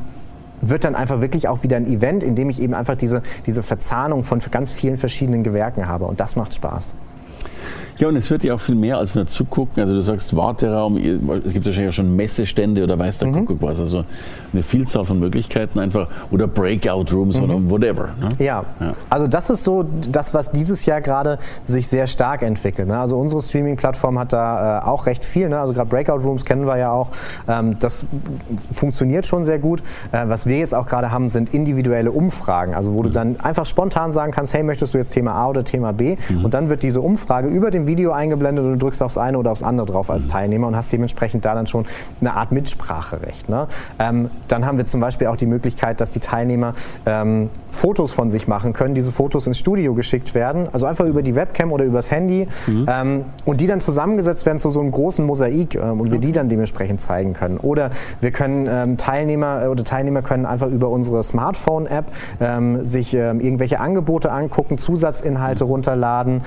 wird 0.61 0.85
dann 0.85 0.95
einfach 0.95 1.21
wirklich 1.21 1.49
auch 1.49 1.63
wieder 1.63 1.77
ein 1.77 1.87
Event, 1.87 2.25
in 2.25 2.35
dem 2.35 2.49
ich 2.49 2.63
eben 2.63 2.75
einfach 2.75 2.97
diese, 2.97 3.23
diese 3.47 3.63
Verzahnung 3.63 4.23
von 4.23 4.41
ganz 4.51 4.73
vielen 4.73 4.97
verschiedenen 4.97 5.43
Gewerken 5.43 5.89
habe. 5.89 6.05
Und 6.07 6.21
das 6.21 6.37
macht 6.37 6.55
Spaß. 6.55 6.95
Ja, 7.99 8.09
und 8.09 8.17
es 8.17 8.31
wird 8.31 8.43
ja 8.43 8.55
auch 8.55 8.61
viel 8.61 8.75
mehr 8.75 8.99
als 8.99 9.15
nur 9.15 9.27
zugucken. 9.27 9.81
Also 9.81 9.95
du 9.95 10.03
sagst 10.03 10.37
Warteraum, 10.37 10.97
es 10.97 11.53
gibt 11.53 11.65
wahrscheinlich 11.67 11.91
auch 11.91 11.97
schon 11.97 12.17
Messestände 12.17 12.83
oder 12.83 12.99
weiß 12.99 13.19
der 13.19 13.29
mhm. 13.29 13.47
Kuckuck 13.47 13.63
was. 13.63 13.79
Also 13.79 14.05
eine 14.53 14.63
Vielzahl 14.63 15.05
von 15.05 15.21
Möglichkeiten 15.21 15.79
einfach 15.79 16.09
oder 16.31 16.49
Breakout 16.49 17.07
Rooms 17.13 17.37
mhm. 17.37 17.45
oder 17.45 17.71
whatever. 17.71 18.09
Ne? 18.19 18.29
Ja. 18.39 18.65
ja. 18.81 18.95
also 19.09 19.27
das 19.27 19.51
ist 19.51 19.65
so 19.65 19.85
das, 20.11 20.35
was 20.35 20.51
dieses 20.51 20.85
Jahr 20.87 21.01
gerade 21.01 21.39
sich 21.65 21.87
sehr 21.87 22.07
stark 22.07 22.43
entwickelt. 22.43 22.89
Ne? 22.89 22.99
Also 22.99 23.19
unsere 23.19 23.41
Streaming-Plattform 23.41 24.19
hat 24.19 24.33
da 24.33 24.81
äh, 24.81 24.85
auch 24.85 25.07
recht 25.07 25.25
viel. 25.25 25.49
Ne? 25.49 25.61
Also 25.61 25.73
gerade 25.73 25.89
Breakout 25.89 26.25
Rooms 26.25 26.45
kennen 26.45 26.67
wir 26.67 26.79
ja 26.79 26.91
auch. 26.91 27.11
Ähm, 27.47 27.77
das 27.79 28.05
funktioniert 28.73 29.27
schon 29.27 29.45
sehr 29.45 29.59
gut. 29.59 29.81
Äh, 30.11 30.25
was 30.27 30.47
wir 30.47 30.59
jetzt 30.59 30.75
auch 30.75 30.87
gerade 30.87 31.11
haben, 31.11 31.29
sind 31.29 31.55
individuelle 31.55 32.11
Umfragen. 32.11 32.75
Also 32.75 32.95
wo 32.95 33.01
mhm. 33.01 33.05
du 33.05 33.11
dann 33.11 33.41
einfach 33.41 33.67
spontan 33.67 34.13
sagen 34.13 34.33
kannst, 34.33 34.55
hey, 34.55 34.63
möchtest 34.63 34.95
du 34.95 34.99
jetzt 34.99 35.13
Thema 35.13 35.35
A 35.35 35.49
oder 35.49 35.65
Thema 35.65 35.93
B? 35.93 36.17
Mhm. 36.29 36.45
Und 36.45 36.55
dann 36.55 36.69
wird 36.69 36.83
diese 36.83 37.01
Umfrage 37.01 37.49
über 37.53 37.71
den 37.71 37.87
Video 37.87 38.13
eingeblendet 38.13 38.65
und 38.65 38.73
du 38.73 38.79
drückst 38.79 39.03
aufs 39.03 39.19
eine 39.19 39.39
oder 39.39 39.53
aufs 39.53 39.63
andere 39.63 39.87
drauf 39.87 40.11
als 40.11 40.25
mhm. 40.25 40.31
Teilnehmer 40.31 40.67
und 40.67 40.77
hast 40.77 40.93
dementsprechend 40.93 41.45
da 41.45 41.55
dann 41.55 41.67
schon 41.67 41.87
eine 42.21 42.35
Art 42.35 42.53
Mitspracherecht. 42.53 43.49
Ne? 43.49 43.69
Ähm, 43.99 44.31
dann 44.49 44.67
haben 44.67 44.79
wir 44.79 44.85
zum 44.87 45.01
Beispiel 45.01 45.27
auch 45.29 45.37
die 45.37 45.47
Möglichkeit, 45.47 46.01
dass 46.01 46.11
die 46.11 46.21
Teilnehmer 46.21 46.75
ähm, 47.07 47.51
Fotos 47.71 48.13
von 48.13 48.31
sich 48.31 48.49
machen 48.49 48.73
können, 48.73 48.95
diese 48.95 49.13
Fotos 49.13 49.47
ins 49.47 49.59
Studio 49.59 49.95
geschickt 49.95 50.35
werden, 50.35 50.69
also 50.73 50.87
einfach 50.87 51.07
über 51.07 51.23
die 51.23 51.35
Webcam 51.35 51.73
oder 51.73 51.85
übers 51.85 52.11
Handy 52.11 52.49
mhm. 52.67 52.87
ähm, 52.89 53.25
und 53.45 53.61
die 53.61 53.67
dann 53.67 53.81
zusammengesetzt 53.81 54.47
werden 54.47 54.59
zu 54.59 54.71
so 54.71 54.81
einem 54.81 54.91
großen 54.91 55.25
Mosaik 55.25 55.75
ähm, 55.75 56.01
und 56.01 56.13
wir 56.13 56.19
die 56.19 56.33
dann 56.33 56.49
dementsprechend 56.49 57.01
zeigen 57.01 57.33
können. 57.33 57.59
Oder 57.59 57.91
wir 58.21 58.31
können 58.31 58.67
ähm, 58.69 58.97
Teilnehmer 58.97 59.65
äh, 59.65 59.69
oder 59.69 59.85
Teilnehmer 59.85 60.23
können 60.23 60.47
einfach 60.47 60.69
über 60.69 60.89
unsere 60.89 61.23
Smartphone-App 61.23 62.07
ähm, 62.41 62.85
sich 62.85 63.15
irgendwelche 63.15 63.81
Angebote 63.81 64.31
angucken, 64.31 64.79
Zusatzinhalte 64.79 65.65
mhm. 65.65 65.71
runterladen 65.71 66.43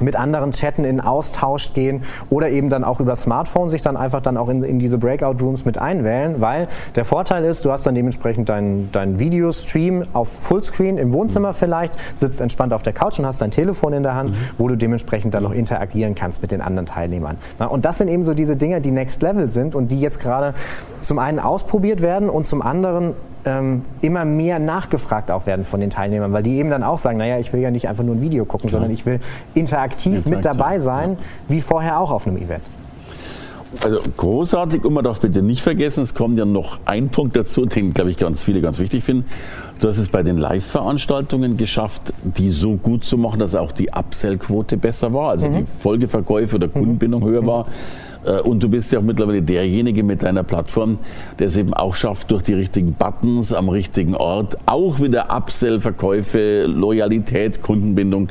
mit 0.00 0.16
anderen 0.16 0.50
chatten, 0.50 0.84
in 0.84 1.00
Austausch 1.00 1.72
gehen 1.72 2.02
oder 2.30 2.50
eben 2.50 2.68
dann 2.68 2.84
auch 2.84 3.00
über 3.00 3.14
Smartphone 3.16 3.68
sich 3.68 3.82
dann 3.82 3.96
einfach 3.96 4.20
dann 4.20 4.36
auch 4.36 4.48
in, 4.48 4.62
in 4.62 4.78
diese 4.78 4.98
Breakout 4.98 5.42
Rooms 5.42 5.64
mit 5.64 5.78
einwählen, 5.78 6.40
weil 6.40 6.66
der 6.96 7.04
Vorteil 7.04 7.44
ist, 7.44 7.64
du 7.64 7.70
hast 7.70 7.86
dann 7.86 7.94
dementsprechend 7.94 8.48
deinen 8.48 8.90
dein 8.92 9.18
Videostream 9.18 10.04
auf 10.12 10.28
Fullscreen 10.28 10.98
im 10.98 11.12
Wohnzimmer 11.12 11.50
mhm. 11.50 11.54
vielleicht, 11.54 11.94
sitzt 12.14 12.40
entspannt 12.40 12.72
auf 12.72 12.82
der 12.82 12.92
Couch 12.92 13.18
und 13.18 13.26
hast 13.26 13.40
dein 13.40 13.50
Telefon 13.50 13.92
in 13.92 14.02
der 14.02 14.14
Hand, 14.14 14.30
mhm. 14.30 14.34
wo 14.58 14.68
du 14.68 14.76
dementsprechend 14.76 15.34
dann 15.34 15.44
noch 15.44 15.52
interagieren 15.52 16.14
kannst 16.14 16.42
mit 16.42 16.50
den 16.50 16.60
anderen 16.60 16.86
Teilnehmern. 16.86 17.38
Na, 17.58 17.66
und 17.66 17.84
das 17.84 17.98
sind 17.98 18.08
eben 18.08 18.24
so 18.24 18.34
diese 18.34 18.56
Dinge, 18.56 18.80
die 18.80 18.90
Next 18.90 19.22
Level 19.22 19.50
sind 19.50 19.74
und 19.74 19.92
die 19.92 20.00
jetzt 20.00 20.20
gerade 20.20 20.54
zum 21.00 21.18
einen 21.18 21.38
ausprobiert 21.38 22.02
werden 22.02 22.28
und 22.28 22.44
zum 22.44 22.62
anderen 22.62 23.14
ähm, 23.44 23.84
immer 24.00 24.24
mehr 24.24 24.58
nachgefragt 24.58 25.30
auch 25.30 25.46
werden 25.46 25.64
von 25.64 25.80
den 25.80 25.90
Teilnehmern, 25.90 26.32
weil 26.32 26.42
die 26.42 26.56
eben 26.56 26.70
dann 26.70 26.82
auch 26.82 26.98
sagen, 26.98 27.18
naja, 27.18 27.38
ich 27.38 27.52
will 27.52 27.60
ja 27.60 27.70
nicht 27.70 27.88
einfach 27.88 28.04
nur 28.04 28.16
ein 28.16 28.20
Video 28.20 28.44
gucken, 28.44 28.68
Klar. 28.68 28.80
sondern 28.80 28.94
ich 28.94 29.06
will 29.06 29.20
interaktiv, 29.54 30.26
mit 30.26 30.44
dabei 30.44 30.78
sein, 30.78 31.12
ja. 31.12 31.18
wie 31.48 31.60
vorher 31.60 31.98
auch 31.98 32.10
auf 32.10 32.26
einem 32.26 32.36
Event. 32.36 32.62
Also 33.82 34.00
großartig 34.16 34.84
und 34.84 34.92
man 34.92 35.02
darf 35.02 35.20
bitte 35.20 35.42
nicht 35.42 35.62
vergessen, 35.62 36.02
es 36.02 36.14
kommt 36.14 36.38
ja 36.38 36.44
noch 36.44 36.78
ein 36.84 37.08
Punkt 37.08 37.36
dazu, 37.36 37.66
den, 37.66 37.92
glaube 37.92 38.10
ich, 38.10 38.16
ganz 38.16 38.44
viele 38.44 38.60
ganz 38.60 38.78
wichtig 38.78 39.02
finden. 39.02 39.24
Du 39.80 39.88
hast 39.88 39.98
es 39.98 40.08
bei 40.08 40.22
den 40.22 40.38
Live-Veranstaltungen 40.38 41.56
geschafft, 41.56 42.12
die 42.22 42.50
so 42.50 42.76
gut 42.76 43.04
zu 43.04 43.18
machen, 43.18 43.40
dass 43.40 43.56
auch 43.56 43.72
die 43.72 43.90
Upsell-Quote 43.90 44.76
besser 44.76 45.12
war, 45.12 45.30
also 45.30 45.48
mhm. 45.48 45.56
die 45.56 45.64
Folgeverkäufe 45.80 46.56
oder 46.56 46.68
Kundenbindung 46.68 47.22
mhm. 47.22 47.26
höher 47.26 47.46
war. 47.46 47.66
Äh, 47.66 48.03
und 48.44 48.62
du 48.62 48.68
bist 48.68 48.92
ja 48.92 48.98
auch 48.98 49.02
mittlerweile 49.02 49.42
derjenige 49.42 50.02
mit 50.02 50.22
deiner 50.22 50.42
Plattform, 50.42 50.98
der 51.38 51.48
es 51.48 51.56
eben 51.56 51.74
auch 51.74 51.94
schafft, 51.94 52.30
durch 52.30 52.42
die 52.42 52.54
richtigen 52.54 52.94
Buttons 52.94 53.52
am 53.52 53.68
richtigen 53.68 54.14
Ort 54.14 54.56
auch 54.66 55.00
wieder 55.00 55.28
Upsell, 55.34 55.80
Verkäufe, 55.80 56.66
Loyalität, 56.66 57.62
Kundenbindung 57.62 58.28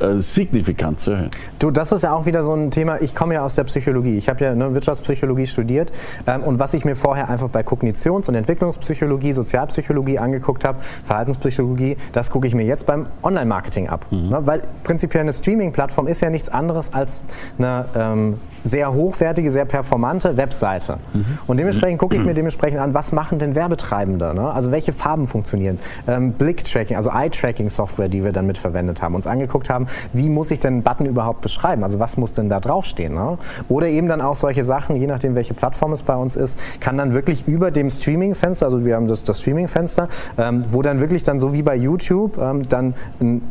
äh, 0.00 0.14
signifikant 0.14 1.00
zu 1.00 1.12
erhöhen. 1.12 1.30
Du, 1.58 1.70
das 1.70 1.92
ist 1.92 2.02
ja 2.02 2.14
auch 2.14 2.26
wieder 2.26 2.42
so 2.42 2.52
ein 2.52 2.70
Thema. 2.70 3.00
Ich 3.00 3.14
komme 3.14 3.34
ja 3.34 3.44
aus 3.44 3.54
der 3.54 3.64
Psychologie. 3.64 4.16
Ich 4.16 4.28
habe 4.28 4.44
ja 4.44 4.54
ne, 4.54 4.74
Wirtschaftspsychologie 4.74 5.46
studiert. 5.46 5.92
Ähm, 6.26 6.42
und 6.42 6.58
was 6.58 6.74
ich 6.74 6.84
mir 6.84 6.94
vorher 6.94 7.28
einfach 7.28 7.48
bei 7.48 7.62
Kognitions- 7.62 8.28
und 8.28 8.34
Entwicklungspsychologie, 8.34 9.32
Sozialpsychologie 9.32 10.18
angeguckt 10.18 10.64
habe, 10.64 10.78
Verhaltenspsychologie, 11.04 11.96
das 12.12 12.30
gucke 12.30 12.46
ich 12.46 12.54
mir 12.54 12.64
jetzt 12.64 12.86
beim 12.86 13.06
Online-Marketing 13.22 13.88
ab. 13.88 14.06
Mhm. 14.10 14.28
Ne, 14.28 14.40
weil 14.44 14.62
prinzipiell 14.84 15.22
eine 15.22 15.32
Streaming-Plattform 15.32 16.06
ist 16.06 16.20
ja 16.20 16.30
nichts 16.30 16.48
anderes 16.48 16.92
als 16.92 17.24
eine 17.58 17.86
ähm, 17.94 18.34
sehr 18.66 18.92
hochwertige, 18.92 19.35
sehr 19.48 19.64
performante 19.64 20.36
Webseite. 20.36 20.98
Mhm. 21.12 21.24
Und 21.46 21.58
dementsprechend 21.58 21.98
gucke 21.98 22.16
ich 22.16 22.24
mir 22.24 22.34
dementsprechend 22.34 22.80
an, 22.80 22.94
was 22.94 23.12
machen 23.12 23.38
denn 23.38 23.54
Werbetreibende? 23.54 24.34
Ne? 24.34 24.50
Also 24.50 24.70
welche 24.70 24.92
Farben 24.92 25.26
funktionieren? 25.26 25.78
Ähm, 26.08 26.32
Blick-Tracking, 26.32 26.96
also 26.96 27.10
Eye-Tracking-Software, 27.10 28.08
die 28.08 28.24
wir 28.24 28.32
dann 28.32 28.46
mit 28.46 28.58
verwendet 28.58 29.02
haben, 29.02 29.14
uns 29.14 29.26
angeguckt 29.26 29.70
haben, 29.70 29.86
wie 30.12 30.28
muss 30.28 30.50
ich 30.50 30.60
denn 30.60 30.74
einen 30.74 30.82
Button 30.82 31.06
überhaupt 31.06 31.40
beschreiben? 31.40 31.82
Also 31.82 31.98
was 31.98 32.16
muss 32.16 32.32
denn 32.32 32.48
da 32.48 32.60
draufstehen? 32.60 33.14
Ne? 33.14 33.38
Oder 33.68 33.88
eben 33.88 34.08
dann 34.08 34.20
auch 34.20 34.34
solche 34.34 34.64
Sachen, 34.64 34.96
je 34.96 35.06
nachdem, 35.06 35.34
welche 35.34 35.54
Plattform 35.54 35.92
es 35.92 36.02
bei 36.02 36.16
uns 36.16 36.36
ist, 36.36 36.80
kann 36.80 36.96
dann 36.96 37.14
wirklich 37.14 37.46
über 37.46 37.70
dem 37.70 37.90
Streaming-Fenster, 37.90 38.66
also 38.66 38.84
wir 38.84 38.96
haben 38.96 39.06
das, 39.06 39.22
das 39.22 39.40
Streaming-Fenster, 39.40 40.08
ähm, 40.38 40.64
wo 40.70 40.82
dann 40.82 41.00
wirklich 41.00 41.22
dann 41.22 41.38
so 41.38 41.52
wie 41.52 41.62
bei 41.62 41.76
YouTube 41.76 42.38
ähm, 42.38 42.62
dann 42.68 42.94
ein 43.20 43.42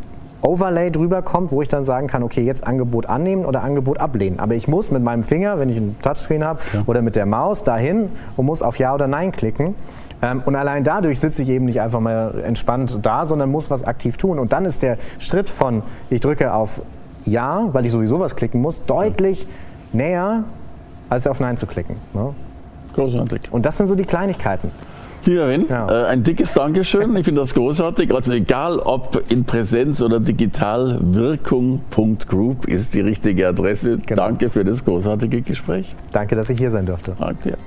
Overlay 0.46 0.92
drüber 0.92 1.22
kommt, 1.22 1.52
wo 1.52 1.62
ich 1.62 1.68
dann 1.68 1.84
sagen 1.84 2.08
kann, 2.08 2.24
okay, 2.24 2.42
jetzt 2.42 2.66
Angebot 2.66 3.08
annehmen 3.08 3.46
oder 3.46 3.64
Angebot 3.64 4.00
ablehnen. 4.00 4.40
Aber 4.40 4.56
ich 4.56 4.68
muss 4.68 4.92
mit 4.92 5.04
meinem 5.04 5.24
Finger, 5.24 5.60
wenn 5.60 5.70
ich 5.70 5.78
einen 5.78 5.98
Touchscreen 6.02 6.44
habe, 6.44 6.60
ja. 6.74 6.84
oder 6.86 7.02
mit 7.02 7.16
der 7.16 7.26
Maus 7.26 7.64
dahin 7.64 8.10
und 8.38 8.46
muss 8.46 8.62
auf 8.62 8.78
Ja 8.78 8.94
oder 8.94 9.08
Nein 9.08 9.32
klicken. 9.32 9.76
Ähm, 10.22 10.44
und 10.46 10.56
allein 10.56 10.84
dadurch 10.84 11.20
sitze 11.20 11.42
ich 11.42 11.50
eben 11.50 11.66
nicht 11.66 11.82
einfach 11.82 12.00
mal 12.00 12.44
entspannt 12.46 13.00
da, 13.02 13.26
sondern 13.26 13.50
muss 13.50 13.70
was 13.70 13.84
aktiv 13.84 14.18
tun. 14.18 14.40
Und 14.40 14.54
dann 14.54 14.66
ist 14.66 14.84
der 14.84 14.98
Schritt 15.20 15.50
von, 15.50 15.84
ich 16.10 16.22
drücke 16.22 16.54
auf 16.54 16.82
Ja, 17.26 17.68
weil 17.72 17.86
ich 17.86 17.92
sowieso 17.92 18.20
was 18.20 18.36
klicken 18.36 18.62
muss, 18.62 18.86
deutlich 18.86 19.48
näher, 19.94 20.44
als 21.10 21.28
auf 21.28 21.40
Nein 21.40 21.58
zu 21.58 21.66
klicken. 21.66 21.96
Ne? 22.14 22.34
Großartig. 22.94 23.52
Und 23.52 23.66
das 23.66 23.78
sind 23.78 23.88
so 23.88 23.96
die 23.96 24.06
Kleinigkeiten. 24.06 24.72
Lieber 25.26 25.50
Wen, 25.50 25.68
ja. 25.68 25.90
äh, 25.90 26.06
ein 26.06 26.24
dickes 26.24 26.54
Dankeschön. 26.54 27.16
Ich 27.16 27.26
finde 27.26 27.42
das 27.42 27.56
großartig. 27.56 28.14
Also 28.14 28.34
egal 28.34 28.78
ob 28.80 29.24
in 29.30 29.44
Präsenz 29.44 30.02
oder 30.02 30.20
digital, 30.20 31.00
wirkung.group 31.02 32.68
ist 32.68 32.94
die 32.94 33.02
richtige 33.02 33.48
Adresse. 33.48 33.96
Genau. 33.96 34.24
Danke 34.24 34.52
für 34.52 34.64
das 34.64 34.86
großartige 34.86 35.42
Gespräch. 35.42 35.96
Danke, 36.12 36.36
dass 36.36 36.52
ich 36.52 36.60
hier 36.60 36.70
sein 36.70 36.86
durfte. 36.86 37.16
Danke 37.20 37.42
dir. 37.44 37.58